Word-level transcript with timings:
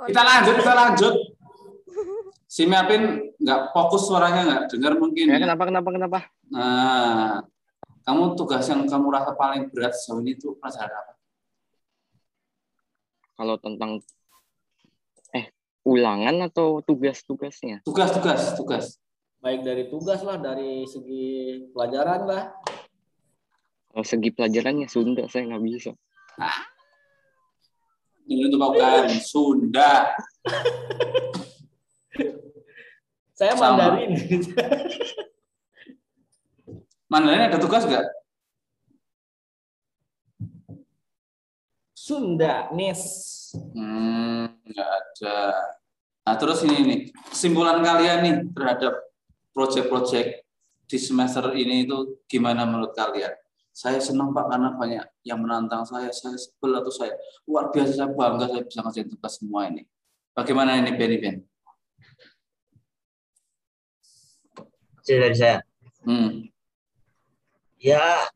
Kita 0.00 0.22
lanjut, 0.24 0.54
kita 0.56 0.72
lanjut. 0.72 1.14
Si 2.50 2.66
Mapin 2.66 3.30
nggak 3.36 3.70
fokus 3.70 4.08
suaranya 4.08 4.42
nggak 4.42 4.62
dengar 4.74 4.92
mungkin. 4.96 5.28
Ya, 5.28 5.38
kenapa, 5.38 5.68
kenapa, 5.68 5.88
kenapa? 5.92 6.18
Nah, 6.50 7.44
kamu 8.08 8.34
tugas 8.34 8.66
yang 8.66 8.88
kamu 8.88 9.06
rasa 9.12 9.36
paling 9.36 9.70
berat 9.70 9.94
sejauh 9.94 10.24
ini 10.24 10.34
itu 10.34 10.56
pelajaran 10.58 10.90
apa? 10.90 11.12
Kalau 13.38 13.56
tentang 13.60 14.02
eh 15.36 15.52
ulangan 15.86 16.50
atau 16.50 16.82
tugas-tugasnya? 16.82 17.86
Tugas, 17.86 18.10
tugas, 18.10 18.42
tugas. 18.58 18.84
Baik 19.40 19.64
dari 19.64 19.88
tugas 19.88 20.20
lah, 20.26 20.36
dari 20.36 20.84
segi 20.90 21.64
pelajaran 21.70 22.28
lah. 22.28 22.52
Kalau 23.94 24.04
segi 24.04 24.30
pelajarannya 24.34 24.88
Sunda 24.90 25.24
saya 25.30 25.48
nggak 25.54 25.64
bisa. 25.64 25.92
Ini 26.40 26.79
untuk 28.30 28.62
bukan 28.62 29.10
Sunda. 29.18 30.14
Saya 33.34 33.56
Sama. 33.56 33.98
Mandarin. 33.98 34.12
Mandarin 37.10 37.48
ada 37.50 37.58
tugas 37.58 37.82
nggak? 37.88 38.06
Sunda, 41.96 42.70
Nis. 42.70 43.02
Hmm, 43.74 44.50
nggak 44.66 44.90
ada. 44.94 45.38
Nah, 46.26 46.34
terus 46.38 46.62
ini 46.62 46.78
nih, 46.86 47.00
kesimpulan 47.32 47.82
kalian 47.82 48.18
nih 48.22 48.34
terhadap 48.54 48.94
proyek-proyek 49.50 50.46
di 50.86 50.98
semester 50.98 51.50
ini 51.54 51.86
itu 51.86 52.22
gimana 52.30 52.66
menurut 52.66 52.94
kalian? 52.94 53.34
Saya 53.70 54.02
senang 54.02 54.34
Pak 54.34 54.50
karena 54.50 54.74
banyak 54.74 55.04
yang 55.22 55.38
menantang 55.40 55.86
saya, 55.86 56.10
saya 56.10 56.34
sebel 56.34 56.74
atau 56.82 56.90
saya 56.90 57.14
luar 57.46 57.70
biasa 57.70 57.94
saya 57.94 58.10
bangga 58.10 58.50
saya 58.50 58.62
bisa 58.66 58.80
ngerjain 58.82 59.08
tugas 59.08 59.32
semua 59.38 59.70
ini. 59.70 59.86
Bagaimana 60.34 60.78
ini 60.78 60.90
Ben 60.98 61.14
Ben? 61.22 61.36
Dari 65.06 65.34
saya. 65.34 65.58
Hmm. 66.06 66.46
Ya, 67.82 68.30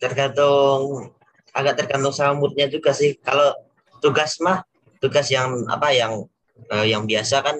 tergantung 0.00 1.12
agak 1.52 1.84
tergantung 1.84 2.14
sama 2.14 2.38
moodnya 2.38 2.70
juga 2.70 2.94
sih. 2.94 3.18
Kalau 3.20 3.52
tugas 4.00 4.38
mah 4.40 4.64
tugas 5.02 5.28
yang 5.28 5.66
apa 5.68 5.90
yang 5.92 6.24
eh, 6.72 6.86
yang 6.88 7.04
biasa 7.04 7.42
kan 7.42 7.56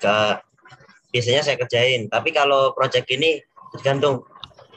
ke 0.00 0.16
biasanya 1.12 1.42
saya 1.44 1.56
kerjain. 1.60 2.08
Tapi 2.10 2.32
kalau 2.32 2.72
project 2.76 3.08
ini 3.12 3.40
tergantung 3.76 4.24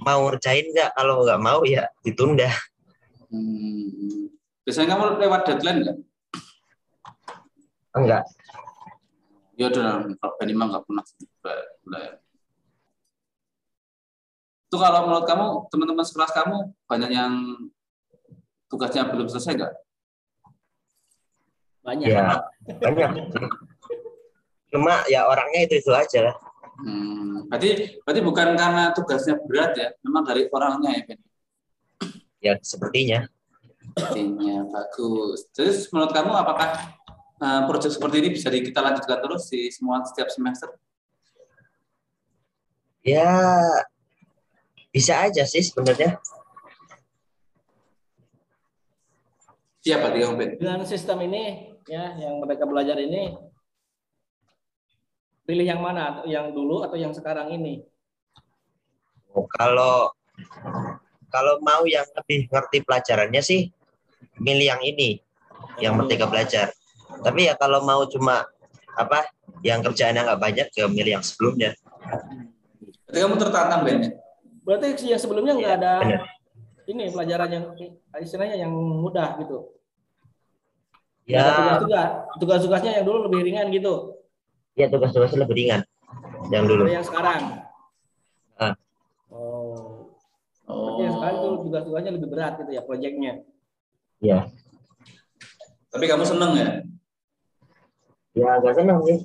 mau 0.05 0.29
ngerjain 0.29 0.71
nggak. 0.71 0.91
Kalau 0.95 1.23
nggak 1.23 1.41
mau 1.41 1.61
ya 1.67 1.87
ditunda. 2.03 2.49
Hmm. 3.29 4.29
Biasanya 4.65 4.87
kamu 4.95 5.03
lewat 5.21 5.41
deadline 5.49 5.79
nggak? 5.85 5.97
Enggak. 7.97 8.23
Ya 9.59 9.67
udah, 9.67 10.07
Pak 10.15 10.31
Ben 10.39 10.53
Imam 10.55 10.71
nggak 10.71 10.87
pernah. 10.87 11.03
Itu 14.69 14.77
kalau 14.77 15.09
menurut 15.09 15.25
kamu, 15.25 15.45
teman-teman 15.73 16.05
sekelas 16.05 16.31
kamu 16.31 16.71
banyak 16.85 17.11
yang 17.11 17.33
tugasnya 18.69 19.09
belum 19.09 19.27
selesai 19.27 19.57
nggak? 19.57 19.73
Banyak. 21.83 22.07
Ya 22.07 22.39
banyak. 22.77 23.33
Cuma 24.69 25.01
ya 25.09 25.25
orangnya 25.25 25.65
itu 25.65 25.81
itu 25.81 25.91
aja 25.91 26.29
lah. 26.29 26.35
Hmm, 26.79 27.51
berarti 27.51 27.99
berarti 28.07 28.21
bukan 28.23 28.47
karena 28.55 28.83
tugasnya 28.95 29.35
berat 29.43 29.71
ya, 29.75 29.87
memang 30.05 30.23
dari 30.23 30.47
orangnya 30.47 30.95
ya 30.95 31.03
Ben. 31.03 31.19
Ya 32.39 32.53
sepertinya. 32.63 33.27
Artinya 33.99 34.63
bagus. 34.71 35.43
Terus 35.51 35.91
menurut 35.91 36.15
kamu 36.15 36.31
apakah 36.31 36.95
uh, 37.43 37.61
proyek 37.67 37.91
seperti 37.91 38.15
ini 38.23 38.29
bisa 38.31 38.47
kita 38.47 38.79
lanjutkan 38.79 39.19
terus 39.19 39.51
di 39.51 39.67
semua 39.75 39.99
setiap 40.07 40.31
semester? 40.31 40.71
Ya 43.03 43.27
bisa 44.95 45.19
aja 45.27 45.43
sih 45.43 45.63
sebenarnya. 45.63 46.15
Siapa 49.79 50.11
dia 50.11 50.27
Ben? 50.35 50.59
Dengan 50.59 50.83
sistem 50.83 51.23
ini, 51.23 51.75
ya, 51.87 52.13
yang 52.19 52.43
mereka 52.43 52.67
belajar 52.67 52.99
ini, 52.99 53.31
pilih 55.49 55.65
yang 55.65 55.81
mana? 55.81 56.21
Yang 56.29 56.53
dulu 56.53 56.85
atau 56.85 56.93
yang 56.93 57.09
sekarang 57.09 57.49
ini? 57.49 57.81
Oh, 59.33 59.49
kalau 59.49 60.13
kalau 61.33 61.57
mau 61.65 61.81
yang 61.89 62.05
lebih 62.13 62.45
ngerti 62.53 62.85
pelajarannya 62.85 63.41
sih 63.41 63.73
milih 64.37 64.77
yang 64.77 64.81
ini, 64.85 65.17
yang 65.81 65.97
merdeka 65.97 66.29
belajar. 66.29 66.69
Tapi 67.25 67.49
ya 67.49 67.57
kalau 67.57 67.81
mau 67.81 68.05
cuma 68.05 68.45
apa 68.93 69.25
yang 69.65 69.81
kerjaannya 69.81 70.21
nggak 70.29 70.41
banyak 70.41 70.67
ya 70.69 70.85
milih 70.85 71.17
yang 71.17 71.25
sebelumnya. 71.25 71.73
Berarti 73.09 73.17
kamu 73.25 73.35
tertantang 73.41 73.81
Ben 73.81 73.97
ya? 74.05 74.09
Berarti 74.61 74.85
yang 75.09 75.17
sebelumnya 75.17 75.53
nggak 75.57 75.73
ada 75.81 75.93
benar. 76.05 76.21
ini 76.85 77.09
pelajaran 77.09 77.49
yang 77.49 77.65
istilahnya 78.21 78.55
yang 78.61 78.69
mudah 78.69 79.41
gitu. 79.41 79.73
Ya, 81.29 81.45
tugas-tugas. 81.57 82.09
Tugas-tugasnya 82.37 82.91
yang 83.01 83.05
dulu 83.05 83.29
lebih 83.29 83.49
ringan 83.49 83.69
gitu. 83.73 84.18
Ya 84.79 84.87
tugas-tugasnya 84.87 85.43
lebih 85.43 85.55
ringan 85.59 85.81
yang 86.47 86.63
dulu. 86.63 86.87
Yang 86.87 87.11
sekarang. 87.11 87.67
Ah. 88.55 88.73
Oh. 89.27 90.15
Berarti 90.63 91.01
yang 91.03 91.15
sekarang 91.19 91.35
itu 91.35 91.47
Oh. 91.51 91.59
tugas-tugasnya 91.67 92.11
lebih 92.15 92.29
berat 92.31 92.53
gitu 92.63 92.71
ya 92.71 92.81
proyeknya. 92.87 93.33
Ya, 94.19 94.51
Tapi 95.89 96.05
kamu 96.05 96.21
seneng 96.27 96.51
ya? 96.59 96.69
ya 98.35 98.47
agak 98.61 98.77
senang 98.77 98.99
sih. 99.07 99.19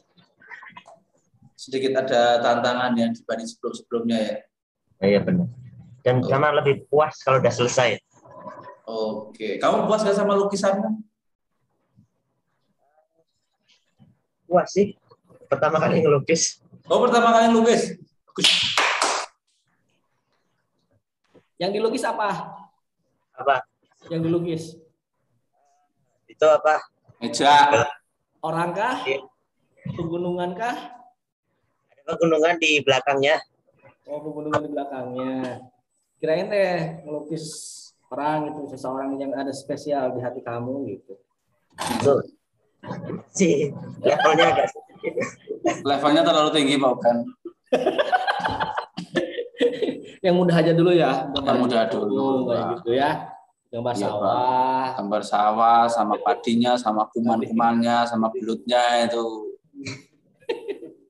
Sedikit 1.59 1.92
ada 1.98 2.41
tantangan 2.41 2.94
yang 2.97 3.10
dibanding 3.12 3.48
sebelum-sebelumnya 3.50 4.19
ya? 4.22 4.36
Ya, 5.03 5.06
ya 5.19 5.21
benar. 5.21 5.50
Dan 6.06 6.25
sama 6.25 6.54
lebih 6.56 6.88
puas 6.88 7.21
kalau 7.21 7.41
udah 7.42 7.53
selesai. 7.53 8.00
Oke. 8.84 9.56
Kamu 9.60 9.88
puas 9.88 10.04
gak 10.04 10.16
sama 10.16 10.36
lukisanmu? 10.36 11.04
Puas 14.48 14.69
sih. 14.71 14.94
Pertama 15.54 15.78
kali 15.78 16.03
ngelukis. 16.03 16.59
Oh 16.91 16.98
pertama 16.98 17.31
kali 17.31 17.47
lukis? 17.54 17.94
Bagus. 18.26 18.48
Yang 21.62 21.70
dilukis 21.78 22.03
apa? 22.03 22.59
Apa? 23.38 23.62
Yang 24.10 24.20
dilukis 24.26 24.62
Itu 26.26 26.47
apa? 26.50 26.82
Meja. 27.22 27.70
orang 28.42 28.75
kah? 28.75 29.06
Iya. 29.06 29.22
Pegunungan 29.94 30.59
kah? 30.59 30.75
Ada 31.94 32.03
pegunungan 32.19 32.59
di 32.59 32.82
belakangnya. 32.82 33.38
Oh, 34.10 34.19
pegunungan 34.21 34.60
di 34.66 34.71
belakangnya. 34.75 35.62
Kirain 36.19 36.50
teh 36.50 37.06
ngelukis 37.06 37.47
orang 38.10 38.50
itu 38.50 38.75
seseorang 38.75 39.15
yang 39.22 39.31
ada 39.38 39.54
spesial 39.54 40.10
di 40.12 40.21
hati 40.21 40.42
kamu 40.42 40.98
gitu. 40.98 41.15
Itu 42.03 42.21
sih 43.34 43.71
levelnya 44.03 44.45
agak 44.55 44.67
sedikit. 44.71 45.15
Levelnya 45.84 46.22
terlalu 46.25 46.50
tinggi 46.53 46.75
Pak 46.77 46.91
Ugan. 46.97 47.17
Yang 50.25 50.34
mudah 50.41 50.56
aja 50.56 50.72
dulu 50.72 50.91
ya. 50.97 51.28
Yang 51.37 51.59
mudah 51.61 51.83
dulu. 51.93 52.28
Kayak 52.49 52.65
gitu 52.81 52.91
ya. 52.97 53.11
Gambar 53.75 53.93
Iya, 53.93 54.06
Pak. 54.06 54.12
sawah. 54.15 54.84
Gambar 54.97 55.22
sawah 55.27 55.83
sama 55.91 56.15
padinya, 56.22 56.72
sama 56.78 57.03
kuman-kumannya, 57.11 58.06
sama 58.06 58.31
belutnya 58.31 59.05
itu. 59.05 59.25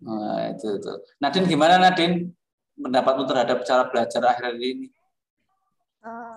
Nah, 0.05 0.51
itu, 0.53 0.67
itu. 0.81 0.93
Nadine 1.21 1.47
gimana 1.49 1.77
Nadine? 1.79 2.33
Pendapatmu 2.75 3.23
terhadap 3.31 3.63
cara 3.63 3.87
belajar 3.87 4.23
akhir 4.35 4.59
ini? 4.59 4.91
Eh, 6.03 6.37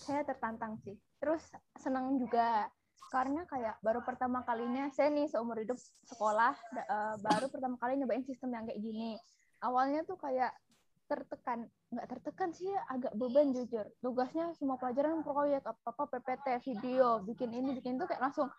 saya 0.00 0.24
tertantang 0.24 0.80
sih. 0.80 0.96
Terus 1.20 1.42
senang 1.76 2.16
juga 2.16 2.70
karena 3.10 3.46
kayak 3.46 3.78
baru 3.80 4.02
pertama 4.02 4.42
kalinya 4.42 4.90
saya 4.90 5.08
nih 5.14 5.30
seumur 5.30 5.56
hidup 5.56 5.78
sekolah 6.10 6.52
eh, 6.74 7.14
baru 7.22 7.46
pertama 7.48 7.78
kali 7.78 7.96
nyobain 8.00 8.26
sistem 8.26 8.52
yang 8.52 8.64
kayak 8.66 8.80
gini. 8.82 9.16
Awalnya 9.62 10.04
tuh 10.04 10.20
kayak 10.20 10.52
tertekan, 11.06 11.70
nggak 11.94 12.06
tertekan 12.10 12.50
sih 12.50 12.68
agak 12.90 13.14
beban 13.14 13.54
jujur. 13.54 13.86
Tugasnya 14.02 14.52
semua 14.58 14.74
pelajaran 14.76 15.22
proyek 15.22 15.62
apa 15.62 15.80
apa 15.86 16.04
PPT, 16.18 16.46
video, 16.66 17.22
bikin 17.22 17.54
ini, 17.54 17.78
bikin 17.78 17.94
itu 17.96 18.04
kayak 18.10 18.20
langsung 18.20 18.50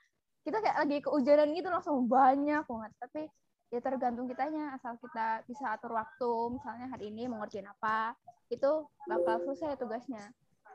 kita 0.48 0.64
kayak 0.64 0.80
lagi 0.80 0.98
keujaran 1.04 1.52
gitu 1.52 1.68
langsung 1.68 2.08
banyak 2.08 2.64
banget. 2.64 2.92
Tapi 3.04 3.22
ya 3.68 3.84
tergantung 3.84 4.32
kitanya 4.32 4.80
asal 4.80 4.96
kita 4.96 5.44
bisa 5.44 5.76
atur 5.76 5.92
waktu 5.92 6.32
misalnya 6.56 6.88
hari 6.88 7.12
ini 7.12 7.28
mau 7.28 7.44
ngerjain 7.44 7.68
apa 7.68 8.16
itu 8.48 8.88
bakal 9.12 9.44
selesai 9.44 9.76
tugasnya 9.76 10.24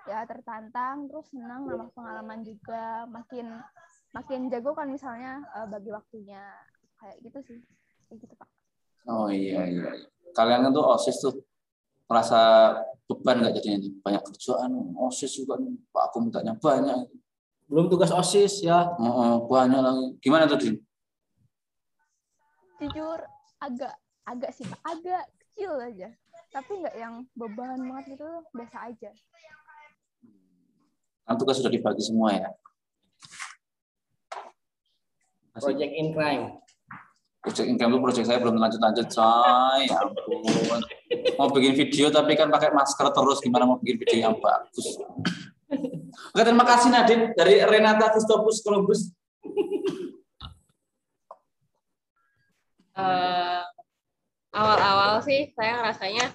ya 0.08 0.26
tertantang 0.26 1.06
terus 1.06 1.30
senang 1.30 1.66
nambah 1.68 1.94
pengalaman 1.94 2.42
juga 2.42 3.06
makin 3.06 3.62
makin 4.12 4.50
jago 4.50 4.74
kan 4.74 4.90
misalnya 4.90 5.42
eh, 5.56 5.66
bagi 5.70 5.90
waktunya 5.94 6.42
kayak 6.98 7.16
gitu 7.22 7.38
sih 7.46 7.58
kayak 8.10 8.18
gitu 8.26 8.34
pak 8.34 8.48
Oh 9.10 9.26
iya 9.26 9.66
iya. 9.66 9.90
Kalian 10.30 10.70
kan 10.70 10.70
tuh 10.70 10.86
osis 10.94 11.18
tuh 11.18 11.34
merasa 12.06 12.70
beban 13.10 13.42
nggak 13.42 13.58
jadinya 13.58 13.90
banyak 14.04 14.22
kerjaan 14.30 14.72
osis 15.10 15.42
juga 15.42 15.58
nih. 15.58 15.74
Pak 15.90 16.02
aku 16.12 16.16
mintanya 16.22 16.54
banyak. 16.54 17.10
Belum 17.66 17.88
tugas 17.88 18.12
OSIS 18.12 18.68
ya. 18.68 18.84
Oh, 19.00 19.08
oh, 19.08 19.34
banyak 19.48 19.80
lagi. 19.80 20.06
Gimana 20.20 20.44
tuh, 20.44 20.60
Din? 20.60 20.76
Jujur 22.84 23.16
agak 23.56 23.96
agak 24.28 24.52
sih 24.52 24.68
Pak, 24.68 24.80
agak 24.84 25.24
kecil 25.40 25.80
aja. 25.80 26.12
Tapi 26.52 26.84
nggak 26.84 26.96
yang 27.00 27.24
beban 27.32 27.80
banget 27.80 28.12
gitu, 28.12 28.28
biasa 28.52 28.92
aja. 28.92 29.10
Kan 31.22 31.34
tugas 31.38 31.58
sudah 31.58 31.70
dibagi 31.70 32.02
semua 32.02 32.34
ya. 32.34 32.48
Masih- 35.52 35.72
Project 35.72 35.92
in 35.94 36.08
crime. 36.16 36.44
Project 37.42 37.66
income 37.66 37.90
itu 37.90 37.98
project 37.98 38.26
saya 38.30 38.38
belum 38.38 38.54
lanjut-lanjut, 38.54 39.06
coy. 39.10 39.80
Ya 39.90 39.98
ampun. 39.98 40.80
Mau 41.38 41.50
bikin 41.50 41.74
video 41.74 42.06
tapi 42.08 42.38
kan 42.38 42.46
pakai 42.48 42.70
masker 42.70 43.10
terus 43.10 43.42
gimana 43.42 43.66
mau 43.66 43.82
bikin 43.82 43.98
video 43.98 44.18
yang 44.30 44.34
bagus. 44.38 44.86
Oke, 46.32 46.42
terima 46.44 46.62
kasih 46.62 46.88
Nadine 46.92 47.34
dari 47.34 47.58
Renata 47.66 48.14
Christopus 48.14 48.62
Columbus. 48.62 49.10
Eh, 52.92 53.60
awal-awal 54.52 55.24
sih 55.24 55.48
saya 55.56 55.80
rasanya 55.80 56.28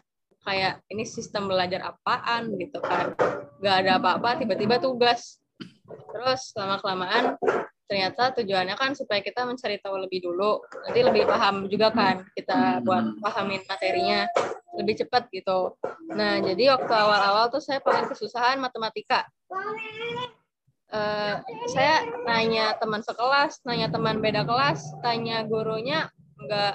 kayak 0.48 0.80
ini 0.88 1.04
sistem 1.04 1.52
belajar 1.52 1.84
apaan? 1.92 2.56
Gitu 2.56 2.80
kan. 2.80 3.12
Nggak 3.60 3.76
ada 3.84 3.92
apa-apa 4.00 4.40
tiba-tiba 4.40 4.80
tugas. 4.80 5.44
Terus 5.88 6.56
lama 6.56 6.80
kelamaan 6.80 7.36
ternyata 7.88 8.36
tujuannya 8.36 8.76
kan 8.76 8.92
supaya 9.00 9.24
kita 9.24 9.44
mencari 9.44 9.80
tahu 9.84 10.00
lebih 10.00 10.24
dulu. 10.24 10.64
Nanti 10.88 11.00
lebih 11.04 11.28
paham 11.28 11.68
juga 11.68 11.92
kan 11.92 12.24
kita 12.36 12.84
buat 12.84 13.20
pahamin 13.20 13.64
materinya 13.68 14.28
lebih 14.80 15.04
cepat 15.04 15.28
gitu. 15.32 15.76
Nah 16.16 16.40
jadi 16.40 16.76
waktu 16.76 16.94
awal-awal 16.94 17.52
tuh 17.52 17.64
saya 17.64 17.84
paling 17.84 18.08
kesusahan 18.12 18.60
matematika. 18.60 19.28
Eh, 20.88 21.36
saya 21.68 22.00
nanya 22.24 22.72
teman 22.80 23.04
sekelas 23.04 23.60
nanya 23.68 23.92
teman 23.92 24.24
beda 24.24 24.48
kelas 24.48 24.80
tanya 25.04 25.44
gurunya 25.44 26.08
nggak 26.38 26.74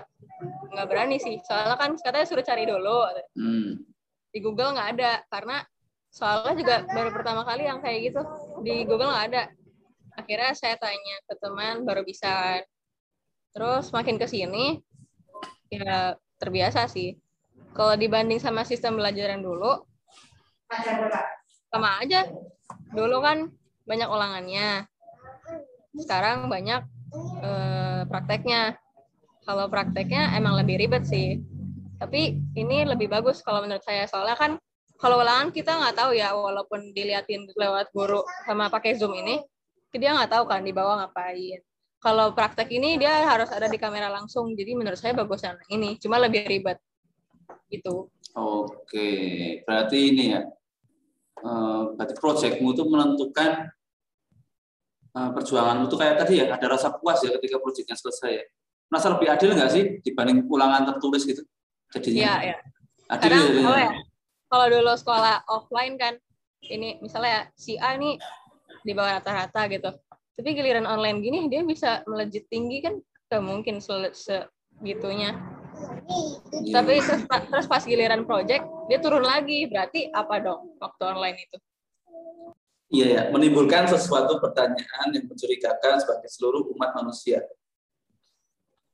nggak 0.75 0.87
berani 0.89 1.17
sih. 1.23 1.39
Soalnya 1.47 1.79
kan 1.79 1.95
katanya 1.99 2.27
suruh 2.27 2.45
cari 2.45 2.65
dulu. 2.67 2.99
Hmm. 3.39 3.87
di 4.33 4.41
Google 4.41 4.73
nggak 4.73 4.91
ada. 4.97 5.13
Karena 5.29 5.61
soalnya 6.09 6.55
juga 6.57 6.77
baru 6.89 7.11
pertama 7.13 7.45
kali 7.45 7.69
yang 7.69 7.85
kayak 7.85 8.13
gitu. 8.13 8.23
Di 8.65 8.89
Google 8.89 9.13
nggak 9.13 9.27
ada. 9.33 9.43
Akhirnya 10.17 10.53
saya 10.57 10.77
tanya 10.81 11.17
ke 11.29 11.35
teman 11.37 11.85
baru 11.85 12.03
bisa. 12.03 12.61
Terus 13.53 13.93
makin 13.93 14.17
ke 14.17 14.25
sini 14.25 14.81
ya 15.69 16.17
terbiasa 16.41 16.89
sih. 16.89 17.17
Kalau 17.73 17.97
dibanding 17.97 18.41
sama 18.41 18.65
sistem 18.65 19.01
belajar 19.01 19.33
yang 19.33 19.45
dulu 19.45 19.85
sama 21.69 22.01
aja. 22.01 22.29
Dulu 22.93 23.17
kan 23.21 23.53
banyak 23.85 24.09
ulangannya. 24.09 24.89
Sekarang 25.97 26.49
banyak 26.49 26.81
eh, 27.45 28.01
prakteknya 28.09 28.81
kalau 29.43 29.67
prakteknya 29.67 30.35
emang 30.39 30.59
lebih 30.59 30.79
ribet 30.79 31.05
sih. 31.07 31.43
Tapi 31.99 32.39
ini 32.59 32.83
lebih 32.83 33.07
bagus 33.11 33.43
kalau 33.43 33.63
menurut 33.63 33.83
saya. 33.83 34.07
Soalnya 34.11 34.35
kan 34.35 34.59
kalau 34.99 35.23
ulangan 35.23 35.51
kita 35.51 35.79
nggak 35.79 35.99
tahu 35.99 36.15
ya 36.15 36.35
walaupun 36.35 36.95
diliatin 36.95 37.47
lewat 37.59 37.91
guru 37.91 38.23
sama 38.47 38.71
pakai 38.71 38.95
zoom 38.95 39.15
ini 39.19 39.43
dia 39.93 40.17
nggak 40.17 40.31
tahu 40.31 40.45
kan 40.49 40.63
di 40.65 40.73
bawah 40.73 41.05
ngapain. 41.05 41.61
Kalau 42.03 42.35
praktek 42.35 42.67
ini 42.75 42.99
dia 42.99 43.23
harus 43.23 43.47
ada 43.55 43.71
di 43.71 43.79
kamera 43.79 44.11
langsung. 44.11 44.51
Jadi 44.59 44.75
menurut 44.75 44.99
saya 44.99 45.15
bagus 45.15 45.47
yang 45.47 45.59
ini. 45.71 45.95
Cuma 46.03 46.19
lebih 46.19 46.43
ribet. 46.49 46.81
Gitu. 47.71 48.11
Oke, 48.35 49.09
berarti 49.69 49.99
ini 50.11 50.25
ya. 50.35 50.43
eh, 51.43 51.83
berarti 51.99 52.15
proyekmu 52.19 52.75
itu 52.75 52.83
menentukan 52.87 53.71
eh, 55.15 55.31
perjuanganmu 55.35 55.87
itu 55.91 55.97
kayak 55.99 56.17
tadi 56.23 56.35
ya, 56.43 56.47
ada 56.55 56.67
rasa 56.71 56.89
puas 56.97 57.23
ya 57.23 57.31
ketika 57.39 57.61
proyeknya 57.63 57.95
selesai. 57.95 58.31
ya. 58.35 58.45
Merasa 58.93 59.09
lebih 59.09 59.29
adil 59.33 59.57
nggak 59.57 59.71
sih 59.73 59.85
dibanding 60.05 60.45
ulangan 60.53 60.85
tertulis 60.85 61.25
gitu? 61.25 61.41
Jadinya 61.97 62.21
Iya, 62.21 62.35
ya. 62.45 62.57
adil 63.09 63.25
Kadang 63.25 63.41
ya, 63.41 63.63
kalau 63.65 63.79
ya, 63.81 63.91
kalau 64.53 64.67
dulu 64.69 64.93
sekolah 65.01 65.35
offline 65.49 65.97
kan, 65.97 66.21
ini 66.69 67.01
misalnya 67.01 67.49
si 67.57 67.81
A 67.81 67.97
nih 67.97 68.21
di 68.85 68.93
bawah 68.93 69.17
rata-rata 69.17 69.65
gitu. 69.73 69.89
Tapi 70.37 70.49
giliran 70.53 70.85
online 70.85 71.25
gini 71.25 71.49
dia 71.49 71.65
bisa 71.65 72.05
melejit 72.05 72.45
tinggi 72.53 72.85
kan 72.85 73.01
gak 73.33 73.41
mungkin 73.41 73.81
se- 73.81 74.13
segitunya. 74.13 75.41
Iya. 76.61 76.85
Tapi 76.85 77.01
terus, 77.01 77.23
terus 77.25 77.67
pas 77.73 77.81
giliran 77.81 78.29
project 78.29 78.69
dia 78.93 79.01
turun 79.01 79.25
lagi. 79.25 79.73
Berarti 79.73 80.13
apa 80.13 80.37
dong 80.37 80.77
waktu 80.85 81.03
online 81.17 81.39
itu? 81.49 81.57
Iya 82.93 83.07
ya, 83.09 83.23
menimbulkan 83.33 83.89
sesuatu 83.89 84.37
pertanyaan 84.37 85.17
yang 85.17 85.25
mencurigakan 85.25 85.97
sebagai 85.97 86.29
seluruh 86.29 86.69
umat 86.77 86.93
manusia. 86.93 87.41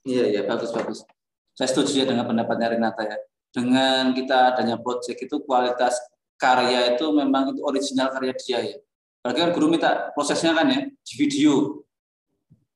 Iya 0.09 0.25
ya, 0.33 0.41
bagus 0.49 0.73
bagus. 0.73 1.05
Saya 1.53 1.69
setuju 1.69 2.01
ya 2.01 2.05
dengan 2.09 2.25
pendapatnya 2.25 2.73
Renata 2.73 3.05
ya. 3.05 3.21
Dengan 3.53 4.17
kita 4.17 4.57
adanya 4.57 4.81
project 4.81 5.21
itu 5.21 5.37
kualitas 5.45 6.01
karya 6.41 6.97
itu 6.97 7.05
memang 7.13 7.53
itu 7.53 7.61
original 7.61 8.09
karya 8.17 8.33
dia 8.41 8.59
ya. 8.65 8.77
Apalagi 9.21 9.39
kan 9.45 9.51
guru 9.53 9.69
minta 9.69 10.09
prosesnya 10.17 10.57
kan 10.57 10.73
ya 10.73 10.89
di 10.89 11.15
video. 11.21 11.85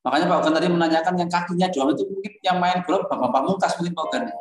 Makanya 0.05 0.29
Pak 0.29 0.37
Ogan 0.43 0.53
tadi 0.59 0.67
menanyakan 0.67 1.15
yang 1.15 1.31
kakinya 1.31 1.71
doang 1.71 1.95
itu 1.95 2.03
mungkin 2.05 2.33
yang 2.43 2.59
main 2.59 2.83
bola 2.83 3.07
Bapak 3.07 3.31
Pamungkas 3.33 3.73
mungkin 3.81 3.93
Pak 3.97 4.05
Ogan. 4.05 4.23
Ya. 4.29 4.35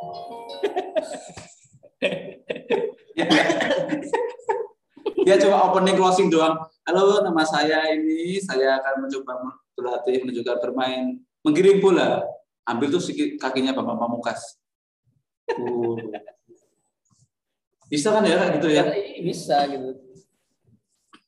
Dia 5.22 5.38
cuma 5.38 5.70
opening 5.70 5.94
closing 5.94 6.34
doang. 6.34 6.58
Halo, 6.82 7.22
nama 7.22 7.46
saya 7.46 7.94
ini. 7.94 8.42
Saya 8.42 8.82
akan 8.82 9.06
mencoba 9.06 9.54
berlatih 9.78 10.18
menunjukkan 10.26 10.58
bermain 10.58 11.22
menggiring 11.46 11.78
bola. 11.78 12.26
Ambil 12.62 12.88
tuh 12.94 13.02
sikit 13.02 13.38
kakinya 13.42 13.74
Bapak 13.74 13.98
Pamungkas. 13.98 14.58
Uh. 15.58 15.98
Bisa 17.92 18.08
kan 18.08 18.24
ya 18.24 18.56
gitu 18.56 18.72
ya? 18.72 18.88
Ya, 18.88 19.20
bisa 19.20 19.68
gitu. 19.68 20.00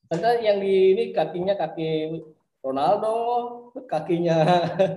Karena 0.09 0.31
yang 0.41 0.59
di 0.63 0.97
ini 0.97 1.05
kakinya 1.13 1.59
kaki 1.59 2.23
Ronaldo, 2.65 3.17
kakinya 3.85 4.41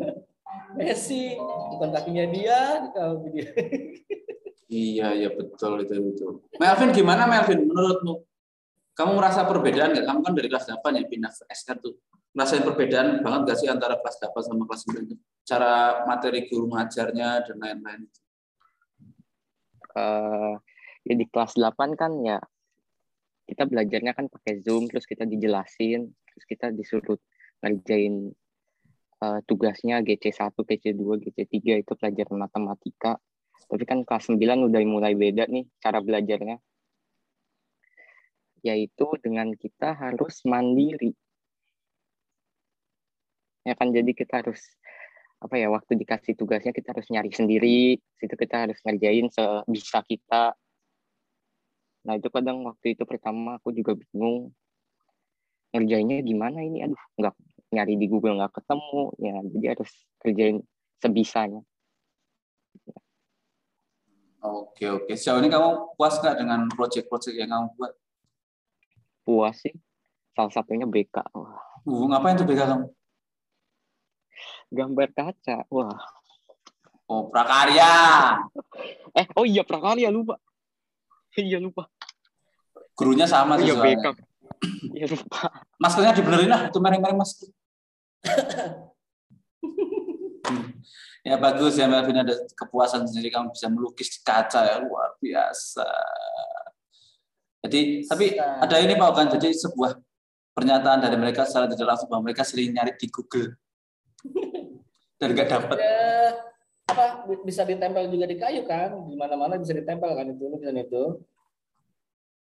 Messi, 0.77 1.35
bukan 1.73 1.89
kakinya 1.91 2.23
dia. 2.29 2.87
Kalau 2.93 3.25
dia. 3.27 3.49
Iya, 4.67 5.15
iya 5.15 5.29
betul 5.31 5.79
itu 5.79 5.95
itu. 5.95 6.27
Melvin 6.59 6.91
gimana 6.91 7.23
Melvin 7.23 7.67
menurutmu? 7.67 8.27
Kamu 8.93 9.15
merasa 9.15 9.47
perbedaan 9.47 9.95
nggak? 9.95 10.06
Kamu 10.06 10.19
kan 10.23 10.33
dari 10.35 10.47
kelas 10.51 10.67
8 10.67 10.83
ya 10.99 11.03
pindah 11.07 11.31
ke 11.31 11.44
SK 11.56 11.69
tuh. 11.79 11.95
Ngerasain 12.35 12.63
perbedaan 12.67 13.23
banget 13.23 13.41
nggak 13.47 13.57
sih 13.57 13.67
antara 13.71 13.95
kelas 13.95 14.19
8 14.19 14.33
sama 14.44 14.67
kelas 14.67 14.83
9 14.91 15.07
itu? 15.07 15.15
Cara 15.47 16.04
materi 16.04 16.44
guru 16.51 16.68
mengajarnya 16.68 17.47
dan 17.47 17.57
lain-lain. 17.57 18.04
eh 19.97 20.56
ya 21.07 21.13
di 21.18 21.25
kelas 21.25 21.57
8 21.57 21.97
kan 21.97 22.11
ya 22.21 22.37
kita 23.47 23.63
belajarnya 23.66 24.13
kan 24.13 24.27
pakai 24.30 24.61
Zoom 24.61 24.92
terus 24.92 25.07
kita 25.07 25.23
dijelasin 25.23 26.11
terus 26.27 26.45
kita 26.45 26.69
disuruh 26.69 27.18
ngerjain 27.63 28.30
eh, 29.23 29.39
tugasnya 29.49 30.06
GC1, 30.06 30.54
GC2, 30.54 31.01
GC3 31.23 31.81
itu 31.81 31.94
pelajaran 31.97 32.37
matematika. 32.37 33.18
Tapi 33.68 33.83
kan 33.89 34.06
kelas 34.06 34.30
9 34.30 34.69
udah 34.69 34.81
mulai 34.85 35.18
beda 35.18 35.49
nih 35.49 35.66
cara 35.81 35.99
belajarnya. 35.99 36.61
Yaitu 38.61 39.07
dengan 39.23 39.49
kita 39.57 39.97
harus 39.97 40.45
mandiri. 40.45 41.18
Ya 43.66 43.73
kan 43.75 43.92
jadi 43.92 44.11
kita 44.16 44.45
harus 44.45 44.61
apa 45.37 45.56
ya 45.56 45.69
waktu 45.69 45.94
dikasih 46.01 46.33
tugasnya 46.33 46.73
kita 46.73 46.97
harus 46.97 47.07
nyari 47.13 47.29
sendiri 47.29 48.01
situ 48.17 48.33
kita 48.33 48.65
harus 48.65 48.77
ngerjain 48.81 49.29
sebisa 49.29 50.01
kita. 50.01 50.57
Nah 52.09 52.13
itu 52.17 52.27
kadang 52.33 52.65
waktu 52.65 52.97
itu 52.97 53.03
pertama 53.06 53.61
aku 53.61 53.69
juga 53.75 53.94
bingung 53.94 54.49
ngerjainnya 55.75 56.25
gimana 56.25 56.65
ini? 56.65 56.85
Aduh 56.89 57.03
nggak 57.21 57.35
nyari 57.73 57.94
di 57.99 58.07
Google 58.09 58.41
nggak 58.41 58.53
ketemu 58.57 59.01
ya 59.21 59.35
jadi 59.45 59.65
harus 59.77 59.91
kerjain 60.23 60.57
sebisanya. 60.97 61.61
Oke 64.41 64.89
oke. 64.89 65.11
Sejauh 65.13 65.41
ini 65.44 65.49
kamu 65.53 65.97
puas 65.97 66.17
nggak 66.17 66.35
dengan 66.39 66.65
proyek-proyek 66.71 67.35
yang 67.45 67.51
kamu 67.53 67.67
buat? 67.77 67.94
puas 69.27 69.59
sih. 69.59 69.75
Salah 70.31 70.56
satunya 70.56 70.87
BK 70.87 71.35
wah. 71.35 71.59
Uh, 71.83 72.07
ngapain 72.07 72.39
tuh 72.39 72.47
BK 72.47 72.63
kamu? 72.63 72.87
Gambar 74.71 75.09
kaca. 75.16 75.64
Wah. 75.71 75.97
Oh 77.07 77.31
prakarya. 77.31 77.88
eh 79.16 79.26
oh 79.40 79.47
iya 79.47 79.64
prakarya 79.64 80.12
lupa. 80.12 80.36
Iya 81.38 81.62
lupa. 81.62 81.86
Gurunya 82.97 83.30
sama 83.30 83.56
oh, 83.56 83.62
sih 83.62 83.69
iya. 83.69 83.78
BK 83.78 84.06
iya 84.97 85.06
lupa. 85.06 85.54
Maskernya 85.78 86.18
dibenerin 86.18 86.50
lah, 86.50 86.62
itu 86.66 86.80
mereng-mereng 86.81 87.14
masker. 87.14 87.45
ya 91.28 91.38
bagus 91.38 91.78
ya 91.78 91.86
Melvin. 91.86 92.26
Ada 92.26 92.42
kepuasan 92.57 93.06
sendiri. 93.06 93.30
Kamu 93.30 93.54
bisa 93.54 93.69
melukis 93.69 94.18
di 94.18 94.19
kaca 94.26 94.66
ya. 94.66 94.81
Luar 94.81 95.14
biasa. 95.21 95.86
Jadi 97.62 98.09
tapi 98.09 98.33
ada 98.42 98.76
ini 98.81 98.97
Pak 98.97 99.12
kan? 99.14 99.28
Jadi 99.38 99.54
sebuah 99.54 99.94
pernyataan 100.57 101.06
dari 101.06 101.21
mereka 101.21 101.45
secara 101.45 101.69
tidak 101.69 101.86
langsung 101.94 102.09
bahwa 102.09 102.26
mereka 102.26 102.42
sering 102.42 102.74
nyari 102.74 102.97
di 102.97 103.07
Google 103.14 103.54
dan 105.17 105.29
nggak 105.33 105.49
dapat. 105.49 105.75
Ya, 105.77 106.33
apa 106.87 107.05
bisa 107.43 107.67
ditempel 107.67 108.07
juga 108.09 108.25
di 108.29 108.37
kayu 108.39 108.63
kan? 108.63 108.95
Di 109.09 109.15
mana-mana 109.17 109.59
bisa 109.59 109.73
ditempel 109.75 110.13
kan 110.13 110.27
itu 110.29 110.43
lukisan 110.47 110.77
itu. 110.77 111.03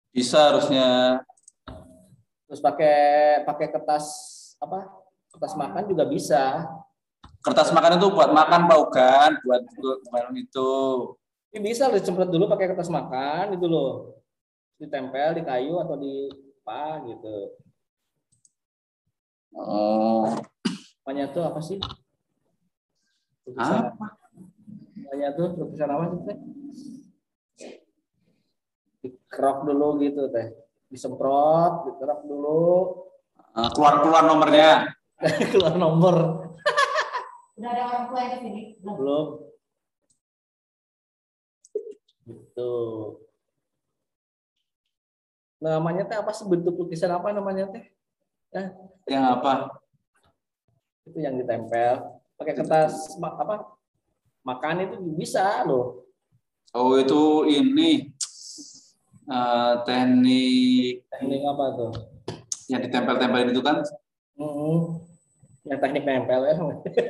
Bisa 0.09 0.49
harusnya. 0.49 1.19
Terus 2.49 2.61
pakai 2.61 2.97
pakai 3.45 3.67
kertas 3.69 4.05
apa? 4.57 4.89
Kertas 5.29 5.53
makan 5.53 5.83
juga 5.85 6.03
bisa. 6.09 6.65
Kertas 7.45 7.69
makan 7.71 8.01
itu 8.01 8.07
buat 8.11 8.33
makan 8.33 8.67
Pak 8.67 8.77
Ugan, 8.89 9.31
buat 9.45 9.63
buat 10.09 10.33
itu. 10.33 10.71
Ini 11.49 11.65
bisa 11.65 11.89
disemprot 11.89 12.29
dulu 12.29 12.49
pakai 12.49 12.73
kertas 12.73 12.89
makan 12.89 13.53
itu 13.57 13.65
loh. 13.69 14.17
Ditempel 14.81 15.39
di 15.39 15.43
kayu 15.45 15.77
atau 15.81 15.95
di 15.97 16.29
apa 16.63 17.01
gitu. 17.09 17.37
Oh. 19.57 20.29
Namanya 21.09 21.33
tuh 21.33 21.41
apa 21.41 21.57
sih? 21.57 21.81
Apa? 23.57 24.13
Namanya 24.93 25.33
tuh 25.33 25.57
lukisan 25.57 25.89
apa 25.89 26.03
sih 26.05 26.19
teh? 26.21 26.37
Dikerok 29.01 29.65
dulu 29.65 29.97
gitu 30.05 30.29
teh. 30.29 30.53
Disemprot, 30.85 31.89
dikerok 31.89 32.29
dulu. 32.29 32.69
Eh, 33.41 33.69
Keluar-keluar 33.73 34.21
nomornya. 34.21 34.93
Keluar 35.49 35.81
nomor. 35.81 36.45
Udah 37.57 37.69
ada 37.73 37.81
orang 37.89 38.03
tua 38.13 38.19
yang 38.21 38.31
ke 38.37 38.37
sini. 38.45 38.61
Belum. 38.77 38.93
Belum. 38.93 39.25
Gitu. 42.21 42.73
Namanya 45.57 46.05
teh 46.05 46.21
apa 46.21 46.29
sih 46.37 46.45
bentuk 46.45 46.77
lukisan 46.77 47.09
apa 47.09 47.33
namanya 47.33 47.65
teh? 47.73 47.81
Ya, 48.53 48.77
Yang 49.09 49.25
apa? 49.41 49.53
Itu 51.05 51.17
yang 51.21 51.39
ditempel 51.39 52.19
pakai 52.35 52.53
kertas 52.55 53.15
apa 53.19 53.75
makan 54.43 54.87
itu 54.87 54.95
bisa 55.15 55.63
loh 55.67 56.09
Oh 56.69 57.01
itu 57.01 57.49
ini 57.49 58.13
eh, 59.25 59.73
teknik 59.89 61.09
teknik 61.09 61.41
apa 61.45 61.65
tuh 61.73 61.91
yang 62.69 62.81
ditempel-tempelin 62.85 63.49
itu 63.49 63.61
kan 63.65 63.81
Mm-mm. 64.37 65.01
yang 65.65 65.79
teknik 65.81 66.05
nempel 66.05 66.45
ya 66.45 66.55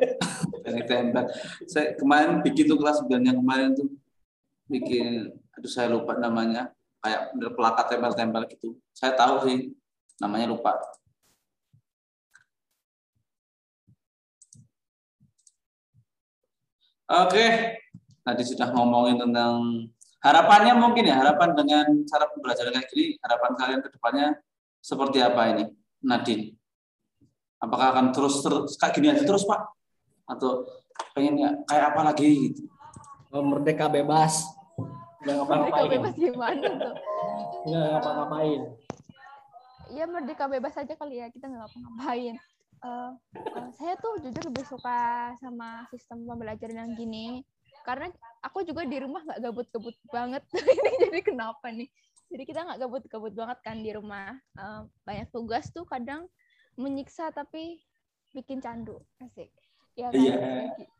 teknik 0.63 0.88
tempel. 0.88 1.24
Saya 1.67 1.93
kemarin 2.00 2.39
bikin 2.39 2.72
tuh 2.72 2.79
kelas 2.79 3.03
9 3.03 3.19
yang 3.19 3.38
kemarin 3.38 3.75
tuh 3.75 3.91
bikin 4.72 5.36
aduh 5.53 5.72
saya 5.72 5.91
lupa 5.91 6.15
namanya 6.15 6.72
kayak 7.03 7.36
bener 7.36 7.51
pelakat 7.53 7.86
tempel-tempel 7.91 8.43
gitu. 8.55 8.69
Saya 8.96 9.13
tahu 9.19 9.46
sih 9.46 9.75
namanya 10.24 10.55
lupa. 10.55 10.79
Oke, 17.10 17.46
tadi 18.22 18.44
sudah 18.46 18.70
ngomongin 18.70 19.18
tentang 19.18 19.89
harapannya 20.22 20.78
mungkin 20.78 21.10
ya 21.10 21.18
harapan 21.18 21.58
dengan 21.58 21.86
cara 22.06 22.30
pembelajaran 22.30 22.70
kayak 22.70 22.86
gini 22.94 23.18
harapan 23.25 23.51
kalian 23.58 23.82
ke 23.82 23.89
depannya 23.89 24.38
seperti 24.78 25.18
apa 25.18 25.42
ini 25.50 25.63
Nadine? 26.06 26.54
Apakah 27.58 27.98
akan 27.98 28.13
terus 28.13 28.46
terus 28.46 28.78
kayak 28.78 28.94
gini 28.94 29.10
aja 29.10 29.25
terus 29.25 29.42
pak? 29.42 29.58
Atau 30.30 30.70
pengen 31.18 31.42
ya 31.42 31.50
kayak 31.66 31.98
apa 31.98 32.13
lagi 32.13 32.30
gitu? 32.54 32.70
Oh, 33.34 33.42
merdeka 33.42 33.89
bebas. 33.89 34.46
Nggak 35.25 35.34
Merdeka 35.34 35.34
ngapa-ngapain 35.50 35.89
bebas 35.89 36.13
gimana 36.13 36.68
tuh? 36.78 36.94
nggak 37.66 37.86
ngapa-ngapain. 37.89 38.62
Ya 39.89 40.06
merdeka 40.06 40.46
bebas 40.46 40.74
aja 40.78 40.94
kali 40.94 41.25
ya 41.25 41.28
kita 41.34 41.50
nggak 41.50 41.66
ngapa-ngapain. 41.66 42.38
Eh, 42.79 43.12
eh, 43.36 43.67
saya 43.75 43.93
tuh 44.00 44.24
jujur 44.24 44.43
lebih 44.48 44.63
suka 44.63 45.31
sama 45.43 45.83
sistem 45.91 46.24
pembelajaran 46.24 46.88
yang 46.88 46.91
gini. 46.95 47.43
Karena 47.83 48.07
aku 48.39 48.63
juga 48.63 48.88
di 48.88 48.98
rumah 49.03 49.19
nggak 49.24 49.41
gabut-gabut 49.43 49.95
banget. 50.12 50.43
Ini 50.55 51.12
jadi 51.12 51.19
kenapa 51.24 51.67
nih? 51.71 51.91
Jadi 52.29 52.43
kita 52.48 52.63
nggak 52.63 52.79
gabut-gabut 52.79 53.33
banget 53.36 53.59
kan 53.65 53.77
di 53.83 53.91
rumah. 53.91 54.31
Eh, 54.55 54.81
banyak 55.03 55.27
tugas 55.36 55.67
tuh 55.75 55.83
kadang 55.83 56.31
menyiksa 56.79 57.36
tapi 57.36 57.83
bikin 58.31 58.63
candu. 58.63 59.03
Asik. 59.19 59.51
Ya 60.00 60.07
kan? 60.15 60.24
Iya. 60.24 60.39
Kayak 60.39 60.71
gi- 60.79 60.91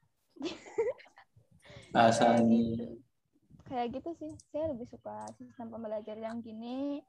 kayak 2.20 2.44
gitu. 2.44 2.86
Kayak 3.70 3.88
gitu 3.96 4.10
sih. 4.20 4.32
Saya 4.52 4.66
lebih 4.76 4.88
suka 4.90 5.32
sistem 5.40 5.72
pembelajaran 5.72 6.24
yang 6.28 6.40
gini. 6.44 7.00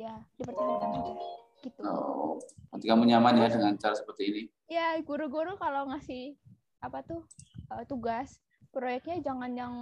Ya 0.00 0.16
dipertahankan 0.40 0.90
aja 0.90 1.43
gitu. 1.64 1.80
Oh, 1.80 2.36
nanti 2.68 2.84
kamu 2.84 3.08
nyaman 3.08 3.40
ya 3.40 3.48
dengan 3.48 3.72
cara 3.80 3.96
seperti 3.96 4.22
ini? 4.28 4.42
Ya 4.68 5.00
guru-guru 5.00 5.56
kalau 5.56 5.88
ngasih 5.88 6.36
apa 6.84 7.00
tuh 7.00 7.24
eh, 7.72 7.84
tugas 7.88 8.36
proyeknya 8.68 9.24
jangan 9.24 9.52
yang 9.56 9.74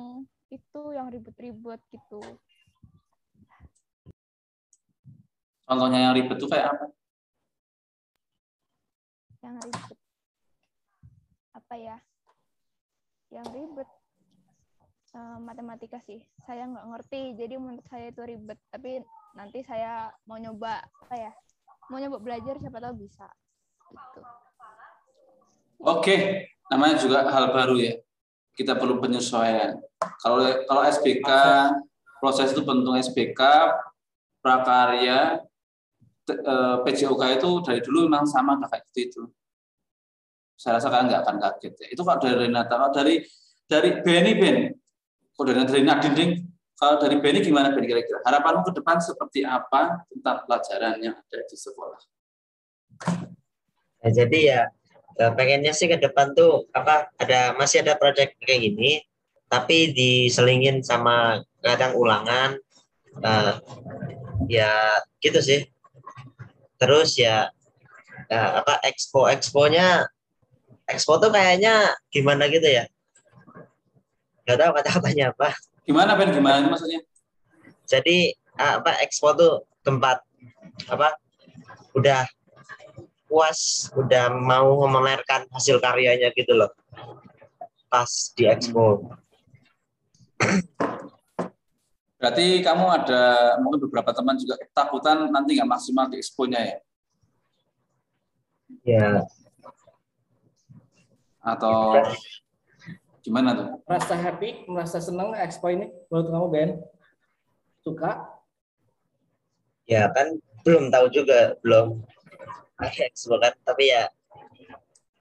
itu 0.54 0.80
yang 0.94 1.10
ribet-ribet 1.10 1.82
gitu. 1.90 2.22
Contohnya 5.66 6.10
yang 6.10 6.14
ribet 6.14 6.38
tuh 6.38 6.46
kayak 6.46 6.70
apa? 6.70 6.86
Yang 9.42 9.56
ribet. 9.66 9.98
Apa 11.52 11.74
ya? 11.74 11.96
Yang 13.32 13.46
ribet 13.56 13.88
Eh, 15.12 15.38
matematika 15.44 16.00
sih. 16.00 16.24
Saya 16.48 16.64
nggak 16.64 16.88
ngerti 16.88 17.36
jadi 17.36 17.60
menurut 17.60 17.84
saya 17.84 18.08
itu 18.08 18.24
ribet. 18.24 18.56
Tapi 18.72 19.04
nanti 19.36 19.60
saya 19.60 20.08
mau 20.24 20.40
nyoba 20.40 20.80
apa 20.80 21.14
ya 21.16 21.32
mau 21.90 21.98
nyoba 21.98 22.18
belajar 22.22 22.54
siapa 22.60 22.78
tahu 22.78 22.94
bisa. 23.00 23.26
Gitu. 23.90 24.20
Oke 25.82 26.16
namanya 26.70 26.96
juga 27.00 27.26
hal 27.26 27.50
baru 27.50 27.76
ya. 27.80 27.94
Kita 28.52 28.76
perlu 28.76 29.00
penyesuaian. 29.00 29.80
Kalau 30.20 30.44
kalau 30.68 30.82
SBK 30.84 31.28
proses 32.20 32.52
itu 32.52 32.62
bentuk 32.62 32.94
SBK 33.00 33.40
prakarya 34.44 35.40
eh, 36.30 36.76
PJOK 36.84 37.22
itu 37.40 37.50
dari 37.64 37.80
dulu 37.80 38.06
memang 38.06 38.28
sama 38.28 38.60
kayak 38.68 38.86
gitu 38.92 39.00
itu. 39.08 39.22
Saya 40.56 40.78
rasa 40.78 40.92
kalian 40.92 41.06
nggak 41.10 41.22
akan 41.26 41.36
kaget 41.42 41.74
ya. 41.74 41.86
itu 41.90 42.02
kalau 42.06 42.18
dari 42.22 42.36
Renata 42.46 42.74
kalau 42.78 42.92
dari 42.94 43.14
dari 43.66 43.90
Benny 44.04 44.32
Ben. 44.38 44.58
Kalau 45.32 45.44
dari 45.48 45.64
dari 45.64 45.82
Nadine 45.82 46.51
kalau 46.82 46.98
dari 46.98 47.14
Benny 47.22 47.38
gimana 47.46 47.70
Ben 47.70 47.86
kira-kira? 47.86 48.18
Harapanmu 48.26 48.66
ke 48.66 48.82
depan 48.82 48.98
seperti 48.98 49.46
apa 49.46 50.02
tentang 50.10 50.42
pelajaran 50.42 50.98
yang 50.98 51.14
ada 51.14 51.38
di 51.46 51.54
sekolah? 51.54 52.00
Nah, 54.02 54.10
jadi 54.10 54.38
ya 54.42 54.60
eh, 55.14 55.30
pengennya 55.30 55.70
sih 55.70 55.86
ke 55.86 56.02
depan 56.02 56.34
tuh 56.34 56.66
apa 56.74 57.06
ada 57.22 57.54
masih 57.54 57.86
ada 57.86 57.94
project 57.94 58.34
kayak 58.42 58.66
gini 58.66 58.98
tapi 59.46 59.94
diselingin 59.94 60.82
sama 60.82 61.46
kadang 61.62 61.94
ulangan 61.94 62.58
eh, 63.22 63.54
ya 64.50 64.98
gitu 65.22 65.38
sih. 65.38 65.62
Terus 66.82 67.14
ya 67.14 67.46
eh, 68.26 68.50
apa 68.58 68.82
expo 68.82 69.30
exponya 69.30 70.10
expo 70.90 71.14
tuh 71.22 71.30
kayaknya 71.30 71.94
gimana 72.10 72.50
gitu 72.50 72.66
ya? 72.66 72.90
Nggak 74.42 74.58
tahu 74.58 74.70
kata-katanya 74.82 75.30
apa 75.30 75.54
gimana 75.86 76.14
Ben? 76.18 76.30
Gimana 76.34 76.66
maksudnya? 76.68 77.00
Jadi 77.86 78.32
ah, 78.56 78.80
apa 78.80 79.02
expo 79.02 79.34
tuh 79.34 79.66
tempat 79.82 80.22
apa 80.88 81.14
udah 81.92 82.24
puas 83.26 83.88
udah 83.96 84.28
mau 84.32 84.84
memamerkan 84.84 85.48
hasil 85.52 85.80
karyanya 85.80 86.30
gitu 86.36 86.52
loh. 86.52 86.70
Pas 87.88 88.08
di 88.36 88.44
expo. 88.48 89.12
Berarti 92.22 92.62
kamu 92.62 92.86
ada 92.86 93.22
mungkin 93.58 93.82
beberapa 93.88 94.14
teman 94.14 94.38
juga 94.38 94.54
ketakutan 94.54 95.26
nanti 95.32 95.58
nggak 95.58 95.66
maksimal 95.66 96.06
di 96.06 96.22
expo-nya 96.22 96.60
ya? 96.62 96.78
ya. 98.86 99.08
Atau 101.42 101.98
gimana 103.22 103.54
tuh? 103.54 103.66
merasa 103.86 104.14
happy 104.18 104.66
merasa 104.66 104.98
senang 104.98 105.30
expo 105.38 105.70
ini 105.70 105.88
menurut 106.10 106.28
kamu 106.28 106.46
Ben 106.50 106.70
suka 107.86 108.26
ya 109.86 110.10
kan 110.10 110.38
belum 110.66 110.90
tahu 110.90 111.06
juga 111.10 111.54
belum 111.62 112.02
expo 112.82 113.38
kan 113.38 113.54
tapi 113.62 113.94
ya 113.94 114.10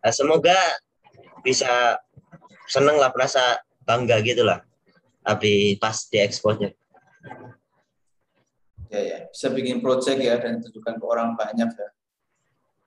eh, 0.02 0.14
semoga 0.14 0.58
bisa 1.46 2.02
seneng 2.70 2.98
lah 2.98 3.14
merasa 3.14 3.62
bangga 3.86 4.22
gitu 4.26 4.42
lah 4.46 4.62
tapi 5.22 5.78
pas 5.78 5.98
di 6.10 6.18
expo-nya 6.18 6.74
Ya 8.92 9.00
ya, 9.00 9.18
bisa 9.32 9.48
bikin 9.56 9.80
project 9.80 10.20
ya 10.20 10.36
dan 10.36 10.60
tunjukkan 10.60 11.00
ke 11.00 11.06
orang 11.08 11.32
banyak 11.40 11.64
ya. 11.64 11.90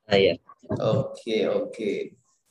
nah, 0.05 0.19
ya 0.21 0.35
Oke 0.77 1.49
oke. 1.49 1.93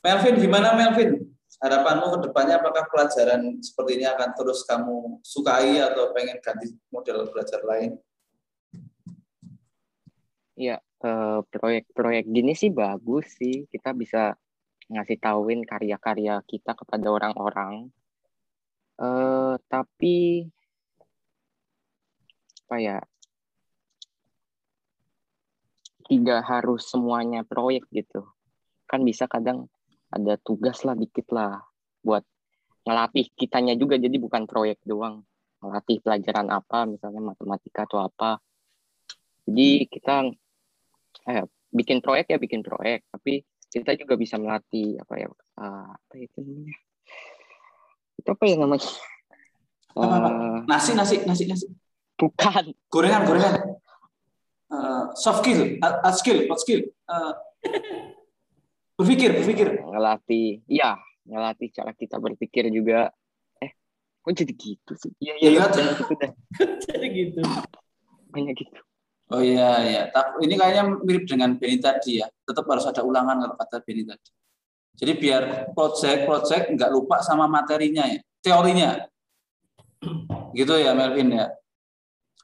Melvin 0.02 0.34
gimana 0.42 0.74
Melvin? 0.74 1.33
Harapanmu 1.62 2.18
ke 2.18 2.18
depannya 2.28 2.58
apakah 2.58 2.90
pelajaran 2.90 3.62
seperti 3.62 4.02
ini 4.02 4.06
akan 4.10 4.34
terus 4.34 4.66
kamu 4.66 5.22
sukai 5.22 5.78
atau 5.78 6.10
pengen 6.10 6.42
ganti 6.42 6.74
model 6.90 7.30
belajar 7.30 7.62
lain? 7.62 7.94
Iya, 10.54 10.78
eh, 10.82 11.40
proyek-proyek 11.46 12.24
gini 12.30 12.52
sih 12.58 12.70
bagus 12.74 13.38
sih. 13.38 13.66
Kita 13.70 13.94
bisa 13.94 14.34
ngasih 14.90 15.18
tauin 15.22 15.62
karya-karya 15.62 16.42
kita 16.46 16.74
kepada 16.74 17.06
orang-orang. 17.10 17.90
Eh, 18.98 19.54
tapi 19.70 20.46
apa 22.66 22.76
ya? 22.78 22.98
Tidak 26.04 26.40
harus 26.44 26.82
semuanya 26.86 27.46
proyek 27.46 27.88
gitu. 27.90 28.28
Kan 28.84 29.02
bisa 29.02 29.24
kadang 29.24 29.72
ada 30.14 30.38
tugas 30.38 30.86
lah 30.86 30.94
dikit 30.94 31.26
lah 31.34 31.58
buat 32.06 32.22
ngelatih 32.86 33.34
kitanya 33.34 33.74
juga 33.74 33.98
jadi 33.98 34.14
bukan 34.20 34.46
proyek 34.46 34.78
doang 34.86 35.26
ngelatih 35.58 35.98
pelajaran 36.04 36.52
apa 36.54 36.86
misalnya 36.86 37.34
matematika 37.34 37.88
atau 37.88 38.04
apa 38.04 38.38
jadi 39.48 39.88
kita 39.90 40.30
eh, 41.32 41.44
bikin 41.74 41.98
proyek 41.98 42.30
ya 42.30 42.38
bikin 42.38 42.62
proyek 42.62 43.02
tapi 43.10 43.42
kita 43.72 43.98
juga 43.98 44.14
bisa 44.14 44.38
melatih 44.38 45.02
apa 45.02 45.14
ya 45.18 45.26
uh, 45.58 45.90
apa 45.90 46.14
itu 46.14 46.38
namanya 46.46 46.76
itu 48.22 48.28
apa 48.30 48.44
ya 48.46 48.56
namanya 48.60 48.90
Apa, 49.94 50.04
apa? 50.10 50.28
Eh, 50.30 50.58
Nasi, 50.66 50.90
nasi, 50.98 51.16
nasi, 51.22 51.46
nasi. 51.46 51.66
bukan 52.18 52.74
Gorengan, 52.90 53.22
gorengan. 53.30 53.54
Eh, 54.74 55.04
soft 55.14 55.46
skill, 55.46 55.78
hard 55.78 55.96
hard 56.02 56.16
skill, 56.18 56.38
hard 56.50 56.58
skill. 56.62 56.80
Eh, 56.82 57.32
berpikir, 58.94 59.30
berpikir. 59.34 59.68
ngelatih 59.80 60.62
iya 60.66 60.94
ngelatih 61.24 61.68
cara 61.70 61.90
kita 61.92 62.16
berpikir 62.16 62.68
juga 62.68 63.10
eh 63.58 63.72
kok 64.20 64.32
jadi 64.32 64.52
gitu 64.52 64.92
sih 64.94 65.12
iya 65.18 65.34
Iya, 65.36 65.48
iya 65.50 65.60
kan? 65.64 65.72
banyak 65.72 65.94
gitu 65.98 66.12
dah 66.14 66.30
Jadi 66.86 67.06
gitu. 67.10 67.40
banyak 68.30 68.54
gitu 68.56 68.78
Oh 69.24 69.40
iya, 69.40 69.80
iya. 69.80 70.02
Tapi 70.12 70.44
ini 70.44 70.52
kayaknya 70.52 70.84
mirip 71.00 71.24
dengan 71.24 71.56
Benny 71.56 71.80
tadi 71.80 72.20
ya. 72.20 72.28
Tetap 72.44 72.68
harus 72.68 72.84
ada 72.84 73.00
ulangan 73.00 73.40
kalau 73.40 73.56
kata 73.56 73.80
Benny 73.80 74.04
tadi. 74.04 74.30
Jadi 75.00 75.12
biar 75.16 75.42
project-project 75.72 76.76
nggak 76.76 76.90
lupa 76.92 77.24
sama 77.24 77.48
materinya 77.48 78.04
ya, 78.04 78.20
teorinya. 78.44 79.00
Gitu 80.52 80.76
ya 80.76 80.92
Melvin 80.92 81.40
ya. 81.40 81.48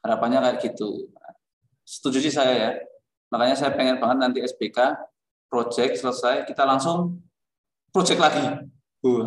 Harapannya 0.00 0.40
kayak 0.40 0.72
gitu. 0.72 1.12
Setuju 1.84 2.18
sih 2.24 2.32
saya 2.32 2.52
ya. 2.56 2.70
Makanya 3.28 3.60
saya 3.60 3.76
pengen 3.76 4.00
banget 4.00 4.16
nanti 4.16 4.38
SPK 4.40 4.80
project 5.50 5.98
selesai 5.98 6.46
kita 6.46 6.62
langsung 6.62 7.18
project 7.90 8.20
lagi. 8.22 8.40
Wah, 9.02 9.26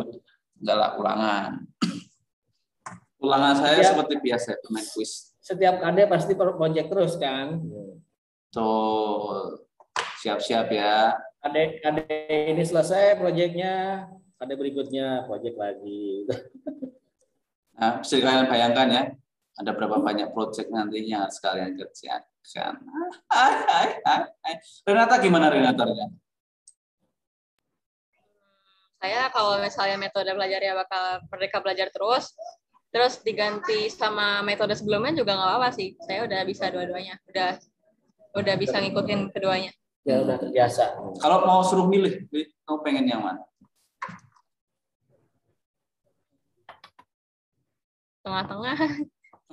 nggak 0.58 0.76
lah 0.76 0.90
ulangan. 0.96 1.50
Ulangan 3.24 3.54
saya 3.56 3.80
Ya. 3.80 3.88
seperti 3.88 4.20
biasa 4.20 4.56
main 4.68 4.84
quiz. 4.84 5.32
Setiap 5.40 5.80
KD 5.80 6.08
pasti 6.08 6.32
pro- 6.32 6.56
project 6.56 6.88
terus 6.88 7.16
kan. 7.16 7.60
Tuh, 8.48 9.60
siap-siap 10.20 10.68
ya. 10.68 11.12
KD 11.40 11.56
KD 11.80 11.98
ini 12.52 12.64
selesai 12.64 13.16
projectnya, 13.16 14.04
KD 14.36 14.50
berikutnya 14.56 15.28
project 15.28 15.56
lagi. 15.56 16.24
Nah, 17.74 17.98
bisa 17.98 18.22
kalian 18.22 18.46
bayangkan 18.46 18.86
ya, 18.86 19.02
ada 19.58 19.74
berapa 19.74 19.98
banyak 19.98 20.30
project 20.30 20.70
nanti 20.70 21.10
yang 21.10 21.26
harus 21.26 21.42
kalian 21.42 21.74
kerjakan. 21.74 22.22
Hai, 22.44 23.54
hai, 23.64 23.88
hai, 24.04 24.20
hai. 24.44 24.54
Renata 24.84 25.16
gimana 25.16 25.48
Renata? 25.48 25.82
Renata? 25.88 26.16
saya 29.04 29.28
kalau 29.28 29.60
misalnya 29.60 30.00
metode 30.00 30.32
belajarnya 30.32 30.80
bakal 30.80 31.20
merdeka 31.28 31.60
belajar 31.60 31.92
terus 31.92 32.32
terus 32.88 33.20
diganti 33.20 33.92
sama 33.92 34.40
metode 34.40 34.72
sebelumnya 34.72 35.12
juga 35.12 35.36
nggak 35.36 35.44
apa-apa 35.44 35.68
sih 35.76 35.92
saya 36.00 36.24
udah 36.24 36.40
bisa 36.48 36.72
dua-duanya 36.72 37.20
udah 37.28 37.52
udah 38.32 38.54
bisa 38.56 38.80
ngikutin 38.80 39.28
keduanya 39.28 39.76
Ya 40.04 40.20
udah 40.20 40.36
terbiasa. 40.36 41.00
Kalau 41.16 41.48
mau 41.48 41.64
suruh 41.64 41.88
milih, 41.88 42.28
kamu 42.68 42.78
pengen 42.84 43.08
yang 43.08 43.24
mana? 43.24 43.40
tengah-tengah 48.20 48.76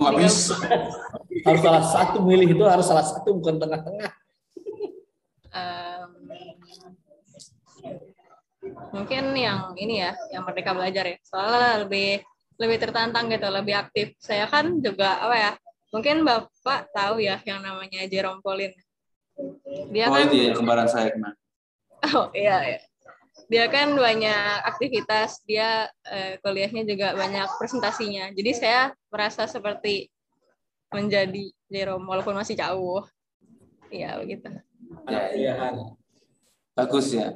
Nggak 0.01 0.13
bisa. 0.17 0.55
Harus 1.45 1.61
salah 1.61 1.83
satu 1.85 2.17
milih 2.21 2.53
itu 2.53 2.63
harus 2.69 2.85
salah 2.85 3.01
satu 3.01 3.33
bukan 3.33 3.57
tengah-tengah. 3.57 4.13
Em, 5.49 6.09
mungkin 8.93 9.23
yang 9.33 9.73
ini 9.73 10.05
ya 10.05 10.13
yang 10.29 10.45
merdeka 10.45 10.77
belajar 10.77 11.07
ya 11.07 11.17
soalnya 11.25 11.81
lebih 11.81 12.21
lebih 12.61 12.77
tertantang 12.77 13.25
gitu 13.33 13.49
lebih 13.49 13.73
aktif 13.73 14.13
saya 14.21 14.45
kan 14.45 14.77
juga 14.85 15.17
apa 15.17 15.35
ya 15.35 15.51
mungkin 15.89 16.21
bapak 16.21 16.93
tahu 16.93 17.25
ya 17.25 17.41
yang 17.41 17.65
namanya 17.65 18.05
Jerome 18.05 18.39
Pauline 18.45 18.77
dia 19.89 20.05
Oh 20.07 20.15
kan 20.15 20.29
itu 20.29 20.35
ya 20.45 20.53
kembaran 20.53 20.87
saya 20.87 21.09
kemarin. 21.13 21.37
Oh 22.17 22.33
iya, 22.33 22.57
iya. 22.65 22.79
Dia 23.51 23.67
kan 23.67 23.91
banyak 23.91 24.63
aktivitas, 24.63 25.43
dia 25.43 25.91
eh, 26.07 26.39
kuliahnya 26.39 26.87
juga 26.87 27.11
banyak 27.11 27.59
presentasinya. 27.59 28.31
Jadi 28.31 28.51
saya 28.55 28.95
merasa 29.11 29.43
seperti 29.43 30.07
menjadi 30.87 31.51
Jerome 31.67 32.07
walaupun 32.07 32.31
masih 32.39 32.55
jauh. 32.55 33.03
Iya 33.91 34.15
begitu. 34.23 34.47
Ya, 35.11 35.35
iya. 35.35 35.53
Pilihan. 35.59 35.75
Bagus 36.71 37.11
ya. 37.11 37.35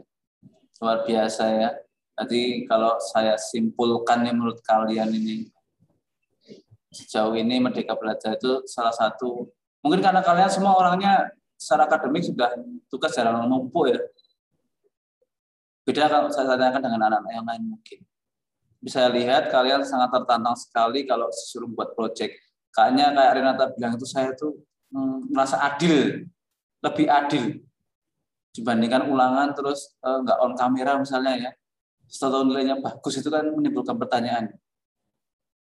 Luar 0.79 1.03
biasa 1.03 1.43
ya. 1.51 1.69
Tadi 2.15 2.63
kalau 2.63 2.95
saya 3.11 3.35
simpulkan 3.35 4.23
nih 4.23 4.31
menurut 4.31 4.63
kalian 4.63 5.11
ini 5.11 5.51
sejauh 6.95 7.35
ini 7.35 7.59
Merdeka 7.59 7.91
Belajar 7.99 8.39
itu 8.39 8.63
salah 8.71 8.95
satu 8.95 9.51
mungkin 9.83 9.99
karena 9.99 10.23
kalian 10.23 10.47
semua 10.47 10.79
orangnya 10.79 11.27
secara 11.59 11.91
akademik 11.91 12.23
sudah 12.23 12.55
tugas 12.87 13.11
jarang 13.11 13.43
menumpuk 13.43 13.91
ya. 13.91 13.99
Beda 15.85 16.09
kalau 16.09 16.33
saya 16.33 16.57
tanyakan 16.57 16.81
dengan 16.81 17.01
anak-anak 17.07 17.31
yang 17.31 17.45
lain 17.45 17.63
mungkin. 17.77 17.99
Bisa 18.81 19.05
lihat 19.13 19.53
kalian 19.53 19.85
sangat 19.85 20.09
tertantang 20.09 20.57
sekali 20.57 21.05
kalau 21.05 21.29
disuruh 21.29 21.69
buat 21.69 21.93
project. 21.93 22.33
Kayaknya 22.73 23.13
kayak 23.13 23.31
Renata 23.37 23.65
bilang 23.77 23.93
itu 23.93 24.05
saya 24.09 24.33
tuh 24.33 24.57
hmm, 24.89 25.29
merasa 25.29 25.61
adil, 25.61 26.25
lebih 26.81 27.05
adil 27.05 27.61
dibandingkan 28.55 29.05
ulangan 29.11 29.53
terus 29.53 29.93
eh, 30.01 30.17
nggak 30.25 30.37
on 30.41 30.53
kamera 30.57 30.97
misalnya 30.97 31.33
ya. 31.37 31.51
Setelah 32.09 32.45
nilainya 32.45 32.81
bagus 32.81 33.21
itu 33.21 33.29
kan 33.29 33.45
menimbulkan 33.45 33.93
pertanyaan. 33.97 34.57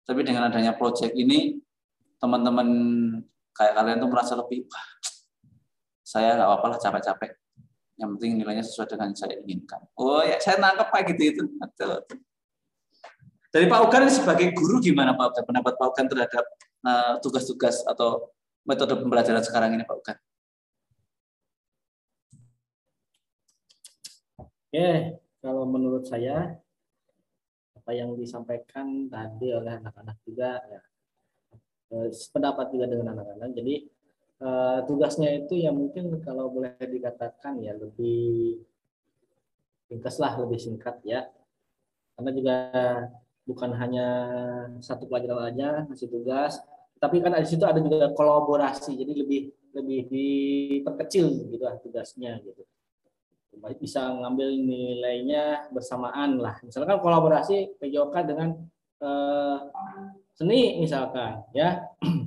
Tapi 0.08 0.20
dengan 0.24 0.48
adanya 0.48 0.72
project 0.72 1.12
ini 1.12 1.60
teman-teman 2.16 2.68
kayak 3.52 3.74
kalian 3.76 4.00
tuh 4.00 4.08
merasa 4.08 4.32
lebih 4.32 4.64
saya 6.06 6.40
nggak 6.40 6.48
apa-apa 6.48 6.66
lah 6.72 6.78
capek-capek. 6.80 7.30
Yang 7.96 8.08
penting 8.16 8.32
nilainya 8.36 8.64
sesuai 8.64 8.92
dengan 8.92 9.16
saya 9.16 9.40
inginkan. 9.40 9.80
Oh 9.96 10.20
ya, 10.20 10.36
saya 10.36 10.60
nangkep 10.60 10.88
kayak 10.92 11.04
gitu 11.16 11.22
itu. 11.32 11.42
Betul. 11.56 12.04
Dari 13.56 13.66
Pak 13.72 13.80
Ugan 13.88 14.04
sebagai 14.12 14.52
guru 14.52 14.84
gimana 14.84 15.16
Pak 15.16 15.32
Ugan? 15.32 15.44
Pendapat 15.48 15.72
Pak 15.80 15.86
Ugan 15.96 16.06
terhadap 16.12 16.44
eh, 16.84 17.14
tugas-tugas 17.24 17.80
atau 17.88 18.28
metode 18.68 19.00
pembelajaran 19.00 19.40
sekarang 19.40 19.72
ini 19.72 19.88
Pak 19.88 19.96
Ugan? 19.96 20.18
Oke, 24.44 24.88
kalau 25.40 25.64
menurut 25.64 26.04
saya 26.04 26.60
apa 27.80 27.90
yang 27.96 28.12
disampaikan 28.12 29.08
tadi 29.08 29.54
oleh 29.56 29.78
anak-anak 29.78 30.20
juga 30.28 30.60
ya 30.68 30.82
eh, 31.96 32.12
pendapat 32.12 32.76
juga 32.76 32.92
dengan 32.92 33.16
anak-anak. 33.16 33.56
Jadi 33.56 33.88
eh, 34.42 34.78
tugasnya 34.88 35.30
itu 35.32 35.54
ya 35.60 35.70
mungkin 35.70 36.20
kalau 36.24 36.50
boleh 36.52 36.76
dikatakan 36.80 37.60
ya 37.62 37.72
lebih 37.76 38.60
ringkas 39.92 40.16
lah, 40.18 40.36
lebih 40.40 40.58
singkat 40.58 40.98
ya. 41.06 41.28
Karena 42.16 42.30
juga 42.32 42.56
bukan 43.46 43.70
hanya 43.76 44.06
satu 44.80 45.06
pelajaran 45.06 45.52
aja 45.52 45.68
ngasih 45.86 46.08
tugas, 46.10 46.58
tapi 46.98 47.20
kan 47.22 47.36
di 47.38 47.48
situ 47.48 47.62
ada 47.62 47.78
juga 47.78 48.10
kolaborasi. 48.16 48.96
Jadi 48.96 49.12
lebih 49.14 49.40
lebih 49.76 50.00
diperkecil 50.08 51.52
gitu 51.52 51.62
lah 51.64 51.76
tugasnya 51.84 52.40
gitu 52.40 52.64
bisa 53.80 54.12
ngambil 54.12 54.48
nilainya 54.62 55.72
bersamaan 55.72 56.38
lah. 56.38 56.60
Misalkan 56.62 57.00
kolaborasi 57.00 57.80
PJOK 57.80 58.14
dengan 58.22 58.48
eh, 59.00 59.58
seni 60.36 60.78
misalkan 60.78 61.42
ya. 61.56 61.82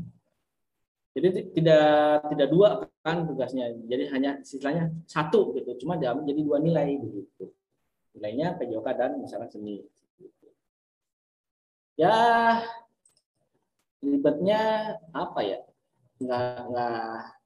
Jadi 1.09 1.27
ti- 1.35 1.47
tidak 1.61 2.21
tidak 2.31 2.47
dua 2.53 2.67
kan 3.01 3.25
tugasnya. 3.25 3.73
Jadi 3.89 4.03
hanya 4.13 4.37
istilahnya 4.39 4.93
satu 5.09 5.53
gitu. 5.57 5.85
Cuma 5.85 5.97
diambil 5.97 6.29
jadi 6.29 6.41
dua 6.45 6.57
nilai 6.61 6.95
begitu. 7.01 7.49
Nilainya 8.17 8.57
PJOK 8.57 8.87
dan 8.93 9.11
misalkan 9.17 9.49
seni. 9.49 9.81
Ya 11.99 12.15
ribetnya 13.99 14.61
apa 15.11 15.39
ya? 15.43 15.59
Nggak 16.21 16.45
nggak 16.71 17.39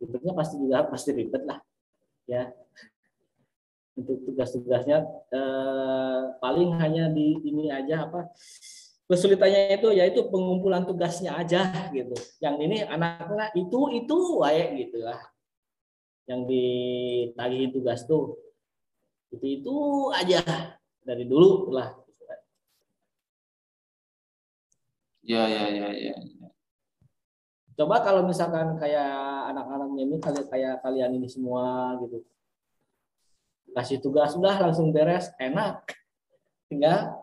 ribetnya 0.00 0.32
pasti 0.32 0.54
juga 0.56 0.88
pasti 0.88 1.10
ribet 1.12 1.44
lah 1.44 1.60
ya 2.24 2.48
untuk 3.98 4.22
tugas-tugasnya 4.24 5.04
eh, 5.34 6.22
paling 6.40 6.70
hanya 6.80 7.12
di 7.12 7.36
ini 7.44 7.68
aja 7.68 8.08
apa 8.08 8.32
kesulitannya 9.10 9.74
itu 9.74 9.90
yaitu 9.90 10.22
pengumpulan 10.30 10.86
tugasnya 10.86 11.34
aja 11.34 11.90
gitu. 11.90 12.14
Yang 12.38 12.56
ini 12.62 12.76
anaknya 12.86 13.50
itu 13.58 13.90
itu 13.90 14.16
wae 14.38 14.86
gitu 14.86 15.02
lah. 15.02 15.18
Yang 16.30 16.40
ditagihin 16.46 17.70
tugas 17.74 18.06
tuh 18.06 18.38
itu 19.34 19.46
itu 19.58 19.76
aja 20.14 20.42
dari 21.02 21.26
dulu 21.26 21.74
lah. 21.74 21.90
Ya, 25.26 25.46
ya, 25.46 25.66
ya, 25.70 25.88
ya. 25.90 26.14
Coba 27.74 28.02
kalau 28.02 28.26
misalkan 28.26 28.78
kayak 28.78 29.10
anak-anaknya 29.50 30.02
ini 30.06 30.16
kayak 30.22 30.46
kayak 30.50 30.74
kalian 30.86 31.18
ini 31.18 31.26
semua 31.26 31.98
gitu. 32.02 32.22
Kasih 33.74 34.02
tugas 34.02 34.34
sudah 34.34 34.58
langsung 34.58 34.90
beres, 34.90 35.30
enak. 35.38 35.86
Tinggal 36.66 37.14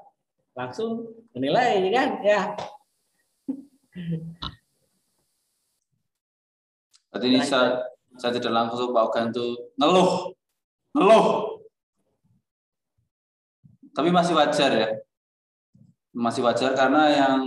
langsung 0.57 1.13
menilai 1.37 1.85
kan 1.93 2.09
ya. 2.25 2.41
Berarti 7.13 7.25
ini 7.29 7.39
saya, 7.45 7.85
saya 8.17 8.33
tidak 8.33 8.53
langsung 8.53 8.89
bawakan 8.89 9.29
itu 9.29 9.45
ngeluh, 9.77 10.33
ngeluh. 10.97 11.25
Tapi 13.93 14.09
masih 14.09 14.33
wajar 14.33 14.71
ya, 14.73 14.89
masih 16.13 16.41
wajar 16.45 16.73
karena 16.73 17.09
yang 17.13 17.41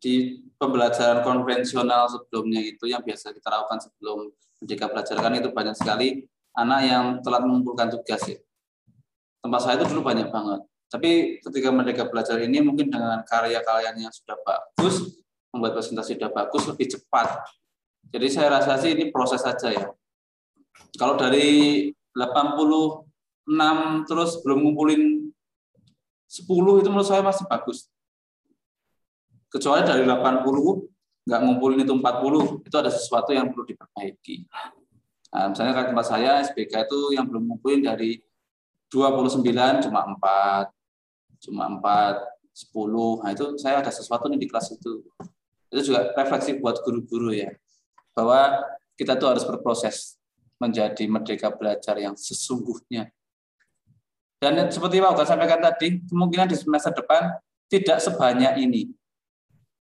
di 0.00 0.44
pembelajaran 0.56 1.24
konvensional 1.24 2.08
sebelumnya 2.08 2.60
itu 2.60 2.88
yang 2.88 3.00
biasa 3.00 3.32
kita 3.32 3.48
lakukan 3.48 3.80
sebelum 3.80 4.28
merdeka 4.60 4.88
belajar 4.88 5.16
kan 5.20 5.32
itu 5.36 5.48
banyak 5.52 5.76
sekali 5.76 6.24
anak 6.56 6.80
yang 6.88 7.04
telat 7.20 7.44
mengumpulkan 7.44 7.92
tugas 7.92 8.24
ya. 8.28 8.36
Tempat 9.40 9.60
saya 9.60 9.74
itu 9.80 9.92
dulu 9.92 10.04
banyak 10.04 10.28
banget. 10.28 10.60
Tapi 10.86 11.42
ketika 11.42 11.68
merdeka 11.74 12.06
belajar 12.06 12.38
ini 12.38 12.62
mungkin 12.62 12.86
dengan 12.86 13.22
karya-karyanya 13.26 14.06
yang 14.06 14.14
sudah 14.14 14.38
bagus, 14.46 15.18
membuat 15.50 15.74
presentasi 15.78 16.14
sudah 16.14 16.30
bagus, 16.30 16.62
lebih 16.70 16.86
cepat. 16.94 17.42
Jadi 18.06 18.26
saya 18.30 18.48
rasa 18.54 18.78
sih 18.78 18.94
ini 18.94 19.10
proses 19.10 19.42
saja 19.42 19.74
ya. 19.74 19.90
Kalau 20.94 21.18
dari 21.18 21.90
86 22.14 24.06
terus 24.06 24.30
belum 24.46 24.58
ngumpulin 24.62 25.02
10 26.26 26.80
itu 26.82 26.88
menurut 26.90 27.08
saya 27.08 27.22
masih 27.22 27.46
bagus. 27.50 27.90
Kecuali 29.50 29.82
dari 29.82 30.06
80 30.06 31.26
nggak 31.26 31.40
ngumpulin 31.42 31.82
itu 31.82 31.94
40, 31.98 32.62
itu 32.62 32.76
ada 32.78 32.90
sesuatu 32.90 33.34
yang 33.34 33.50
perlu 33.50 33.66
diperbaiki. 33.66 34.46
Nah, 35.34 35.50
misalnya 35.50 35.74
kayak 35.74 35.88
tempat 35.90 36.06
saya 36.06 36.30
SBK 36.46 36.86
itu 36.86 36.98
yang 37.18 37.26
belum 37.26 37.50
ngumpulin 37.50 37.82
dari 37.82 38.22
29 38.90 39.42
cuma 39.86 40.00
4, 40.14 40.70
cuma 41.42 41.64
4, 41.68 42.36
10. 42.56 43.22
Nah, 43.22 43.30
itu 43.34 43.44
saya 43.60 43.84
ada 43.84 43.92
sesuatu 43.92 44.30
nih 44.32 44.40
di 44.40 44.48
kelas 44.48 44.72
itu. 44.72 45.04
Itu 45.68 45.92
juga 45.92 46.14
refleksi 46.16 46.56
buat 46.56 46.80
guru-guru 46.80 47.34
ya. 47.34 47.52
Bahwa 48.16 48.64
kita 48.96 49.18
tuh 49.20 49.36
harus 49.36 49.44
berproses 49.44 50.16
menjadi 50.56 51.04
merdeka 51.04 51.52
belajar 51.52 52.00
yang 52.00 52.16
sesungguhnya. 52.16 53.12
Dan 54.40 54.68
seperti 54.68 55.00
Pak 55.00 55.12
Uga 55.16 55.24
sampaikan 55.28 55.60
tadi, 55.60 56.00
kemungkinan 56.08 56.48
di 56.48 56.56
semester 56.56 56.92
depan 56.92 57.36
tidak 57.68 57.98
sebanyak 58.00 58.62
ini. 58.62 58.92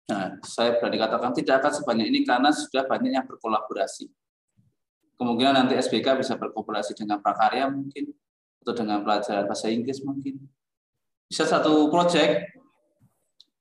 Nah, 0.04 0.36
saya 0.44 0.76
berani 0.76 1.00
katakan 1.00 1.32
tidak 1.32 1.64
akan 1.64 1.72
sebanyak 1.80 2.06
ini 2.12 2.28
karena 2.28 2.52
sudah 2.52 2.84
banyak 2.84 3.16
yang 3.16 3.24
berkolaborasi. 3.24 4.04
Kemungkinan 5.16 5.64
nanti 5.64 5.80
SBK 5.80 6.20
bisa 6.20 6.36
berkolaborasi 6.36 6.92
dengan 6.92 7.24
prakarya 7.24 7.72
mungkin, 7.72 8.12
atau 8.64 8.72
dengan 8.72 9.04
pelajaran 9.04 9.44
bahasa 9.44 9.68
Inggris 9.68 10.00
mungkin. 10.00 10.40
Bisa 11.28 11.44
satu 11.44 11.92
proyek, 11.92 12.48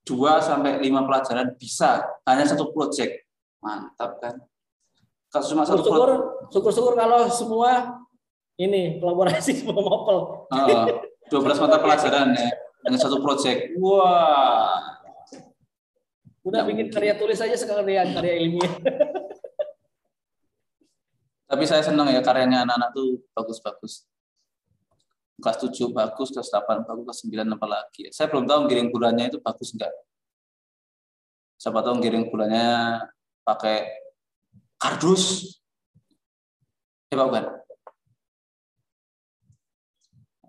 dua 0.08 0.40
sampai 0.40 0.80
lima 0.80 1.04
pelajaran 1.04 1.52
bisa, 1.60 2.08
hanya 2.24 2.48
satu 2.48 2.72
proyek. 2.72 3.28
Mantap 3.60 4.24
kan? 4.24 4.40
Kalau 5.28 5.46
cuma 5.52 5.68
satu 5.68 5.84
Syukur, 5.84 6.10
syukur-syukur 6.56 6.94
kalau 6.96 7.28
semua 7.28 8.00
ini 8.56 9.04
kolaborasi 9.04 9.52
semua 9.60 9.84
mopel. 9.84 10.48
Uh, 10.48 10.88
12 11.28 11.64
mata 11.68 11.84
pelajaran 11.84 12.32
ya, 12.32 12.48
dengan 12.80 13.00
satu 13.04 13.20
proyek. 13.20 13.76
Wah, 13.82 14.94
Udah 16.44 16.64
Ya, 16.64 16.68
bikin 16.68 16.92
karya 16.92 17.16
tulis 17.16 17.40
aja 17.40 17.56
sekalian 17.56 18.12
karya 18.12 18.34
ilmiah. 18.44 18.72
Tapi 21.48 21.64
saya 21.64 21.80
senang 21.86 22.12
ya 22.12 22.20
karyanya 22.20 22.68
anak-anak 22.68 22.90
tuh 22.92 23.24
bagus-bagus. 23.32 24.04
Kelas 25.42 25.58
7 25.58 25.90
bagus, 25.90 26.30
kelas 26.30 26.50
8 26.54 26.86
bagus, 26.86 27.04
kelas 27.26 27.46
9 27.50 27.58
apalagi. 27.58 28.04
Saya 28.14 28.30
belum 28.30 28.46
tahu 28.46 28.70
giring 28.70 28.90
bulannya 28.94 29.34
itu 29.34 29.42
bagus 29.42 29.74
enggak. 29.74 29.90
Siapa 31.58 31.80
tahu 31.82 32.04
giring 32.04 32.30
bulannya 32.30 33.02
pakai 33.42 33.88
kardus. 34.78 35.56
Ya 37.10 37.18
Pak 37.18 37.28
Bukan? 37.30 37.46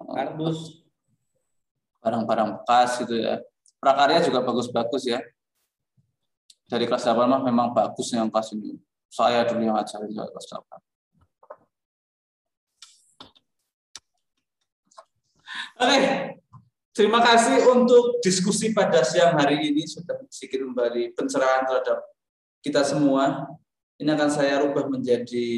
Kardus. 0.05 0.59
Barang-barang 2.05 2.49
bekas 2.61 3.01
gitu 3.01 3.17
ya. 3.17 3.41
Prakarya 3.81 4.21
juga 4.21 4.45
bagus-bagus 4.45 5.09
ya. 5.09 5.21
Dari 6.69 6.85
kelas 6.85 7.09
8 7.09 7.25
mah 7.25 7.41
memang 7.41 7.73
bagus 7.73 8.13
yang 8.13 8.29
kelas 8.29 8.53
ini. 8.53 8.77
Saya 9.09 9.49
dulu 9.49 9.65
yang 9.65 9.77
ajarin 9.77 10.13
kelas 10.13 10.47
8. 10.53 10.94
Oke, 15.79 15.99
terima 16.95 17.23
kasih 17.23 17.67
untuk 17.71 18.19
diskusi 18.23 18.75
pada 18.75 19.03
siang 19.07 19.39
hari 19.39 19.71
ini 19.71 19.87
sudah 19.87 20.19
sedikit 20.31 20.67
memberi 20.67 21.15
pencerahan 21.15 21.67
terhadap 21.67 22.03
kita 22.63 22.83
semua. 22.83 23.47
Ini 23.95 24.11
akan 24.11 24.31
saya 24.31 24.63
rubah 24.67 24.91
menjadi 24.91 25.51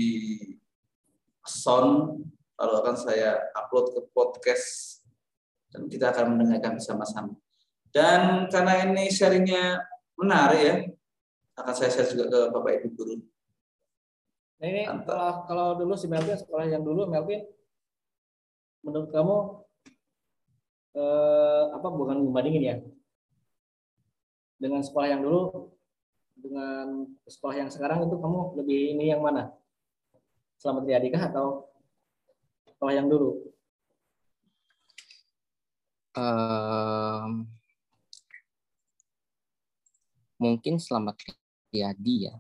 sound, 1.49 2.21
lalu 2.61 2.75
akan 2.85 2.97
saya 2.97 3.41
upload 3.57 3.97
ke 3.97 4.01
podcast 4.13 5.01
dan 5.73 5.89
kita 5.89 6.13
akan 6.13 6.37
mendengarkan 6.37 6.77
bersama-sama. 6.77 7.33
Dan 7.89 8.53
karena 8.53 8.85
ini 8.85 9.09
sharingnya 9.09 9.81
menarik 10.21 10.61
ya, 10.61 10.77
akan 11.57 11.73
saya 11.73 11.89
share 11.89 12.13
juga 12.13 12.29
ke 12.29 12.39
Bapak 12.53 12.73
Ibu 12.81 12.89
guru. 12.93 13.17
Nah 14.61 14.67
ini 14.69 14.83
kalau, 15.05 15.33
kalau 15.49 15.67
dulu 15.81 15.97
si 15.97 16.09
Melvin 16.09 16.37
sekolah 16.37 16.69
yang 16.69 16.85
dulu 16.85 17.09
Melvin 17.09 17.45
menurut 18.85 19.09
kamu 19.13 19.37
eh, 20.97 21.65
apa 21.77 21.89
bukan 21.93 22.25
membandingin 22.25 22.65
ya 22.65 22.77
dengan 24.57 24.81
sekolah 24.81 25.09
yang 25.13 25.21
dulu 25.21 25.71
dengan 26.37 27.05
sekolah 27.29 27.55
yang 27.65 27.71
sekarang 27.73 28.09
itu 28.09 28.17
kamu 28.17 28.41
lebih 28.61 28.81
ini 28.97 29.13
yang 29.13 29.21
mana 29.21 29.53
Selamat 30.57 30.89
Riyadi 30.89 31.13
kah 31.13 31.29
atau 31.29 31.69
sekolah 32.65 32.97
yang 32.97 33.13
dulu 33.13 33.47
Em, 36.17 37.45
mungkin 40.41 40.81
selamat 40.81 41.21
Riyadi 41.69 42.33
ya. 42.33 42.35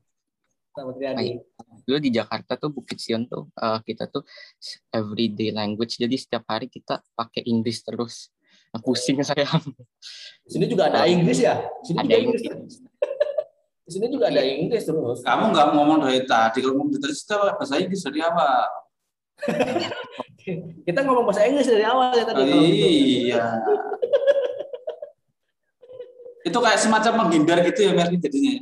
Selamat 0.72 0.96
Riyadi 0.96 1.44
Dulu 1.84 1.98
di 2.00 2.08
Jakarta 2.08 2.56
tuh 2.56 2.72
Bukit 2.72 2.96
Sion 2.96 3.28
tuh 3.28 3.52
eh, 3.52 3.80
kita 3.84 4.08
tuh 4.08 4.24
everyday 4.88 5.52
language. 5.52 6.00
Jadi 6.00 6.16
setiap 6.16 6.48
hari 6.48 6.72
kita 6.72 7.04
pakai 7.12 7.44
Inggris 7.44 7.84
terus. 7.84 8.32
Nah, 8.74 8.81
pusing 8.83 9.16
saya. 9.24 9.46
di 10.46 10.50
sini 10.50 10.66
juga 10.70 10.87
ada 10.92 11.07
Inggris 11.11 11.42
ya 11.42 11.59
di 11.83 11.85
sini 11.90 11.98
Ada 11.98 12.07
juga 12.07 12.16
Inggris 12.22 12.42
Inggris. 12.44 12.74
di 13.87 13.90
sini 13.94 14.07
juga 14.11 14.24
ada 14.31 14.42
Inggris 14.42 14.83
terus 14.87 15.18
Kamu 15.26 15.44
nggak 15.55 15.66
ngomong 15.74 15.98
dari 16.07 16.22
tadi, 16.26 16.59
kalau 16.62 16.74
ngomong 16.79 16.94
dari 16.94 17.02
tadi 17.02 17.16
kita 17.22 17.37
bahasa 17.57 17.74
Inggris 17.81 18.02
dari 18.05 18.20
awal. 18.22 18.62
kita 20.87 21.00
ngomong 21.02 21.24
bahasa 21.26 21.42
Inggris 21.48 21.66
dari 21.66 21.85
awal 21.85 22.14
ya 22.14 22.24
tadi 22.24 22.40
gitu. 22.46 22.59
iya. 22.62 23.44
Itu 26.46 26.59
kayak 26.62 26.79
semacam 26.79 27.12
menghindar 27.26 27.59
gitu 27.66 27.90
ya 27.90 27.92
Mervin 27.96 28.22
jadinya. 28.22 28.52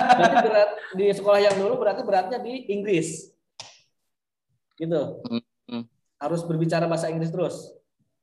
Berarti 0.00 0.36
berat 0.48 0.70
di 0.96 1.04
sekolah 1.12 1.40
yang 1.44 1.54
dulu 1.60 1.74
berarti 1.76 2.02
beratnya 2.02 2.38
di 2.40 2.72
Inggris. 2.72 3.28
Gitu. 4.80 5.00
Hmm. 5.28 5.44
Harus 6.20 6.44
berbicara 6.44 6.84
bahasa 6.84 7.08
Inggris 7.08 7.32
terus 7.32 7.80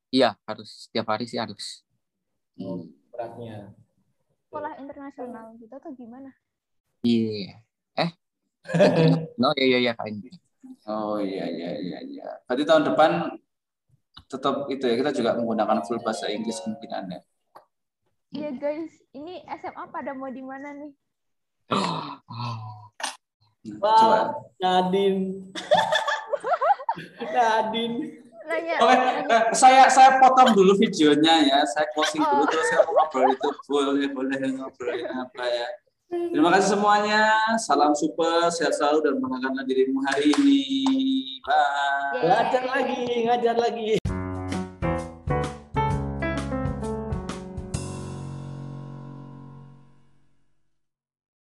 Iya, 0.07 0.39
harus 0.47 0.87
setiap 0.87 1.11
hari 1.11 1.27
sih 1.27 1.35
harus. 1.35 1.83
Hmm. 2.55 2.87
beratnya. 3.11 3.73
Sekolah 4.47 4.77
internasional 4.79 5.57
gitu 5.59 5.73
atau 5.73 5.91
gimana? 5.91 6.31
Iya. 7.03 7.59
Eh? 7.97 8.11
no, 9.41 9.51
iya 9.57 9.65
iya 9.67 9.79
iya 9.89 9.93
kain. 9.97 10.21
Oh 10.87 11.19
iya 11.19 11.49
iya 11.49 11.71
iya 11.81 11.99
iya. 12.05 12.27
Berarti 12.47 12.63
tahun 12.63 12.83
depan 12.93 13.11
tetap 14.29 14.69
itu 14.71 14.83
ya 14.85 14.95
kita 14.95 15.11
juga 15.17 15.31
menggunakan 15.35 15.83
full 15.83 15.99
bahasa 15.99 16.31
Inggris 16.31 16.61
kemungkinannya. 16.63 17.19
Iya 18.37 18.49
guys, 18.59 18.93
ini 19.17 19.43
SMA 19.59 19.83
pada 19.91 20.13
mau 20.13 20.29
di 20.31 20.43
mana 20.45 20.71
nih? 20.77 20.91
Wah. 21.73 22.21
coba. 23.81 24.39
Nadine. 24.61 25.51
Nadine. 27.21 28.25
nanya. 28.47 28.75
Oke, 28.79 28.95
eh, 29.27 29.43
saya 29.51 29.91
saya 29.91 30.23
potong 30.23 30.55
dulu 30.55 30.79
videonya 30.79 31.43
ya. 31.43 31.59
Saya 31.67 31.85
closing 31.91 32.23
dulu 32.23 32.47
terus 32.47 32.65
saya 32.71 32.87
mau 32.87 33.03
ngobrol 33.03 33.27
itu 33.35 33.49
boleh 33.67 34.07
boleh 34.15 34.37
ngobrolin 34.55 35.07
apa 35.11 35.43
ya. 35.43 35.67
Terima 36.07 36.49
kasih 36.55 36.79
semuanya. 36.79 37.35
Salam 37.59 37.91
super, 37.91 38.47
sehat 38.47 38.71
selalu 38.79 39.03
dan 39.03 39.13
banggakanlah 39.19 39.67
dirimu 39.67 39.99
hari 40.07 40.31
ini. 40.39 40.63
Bye. 41.43 42.23
Ngajar 42.23 42.63
lagi, 42.63 43.03
ngajar 43.27 43.55
lagi. 43.59 43.99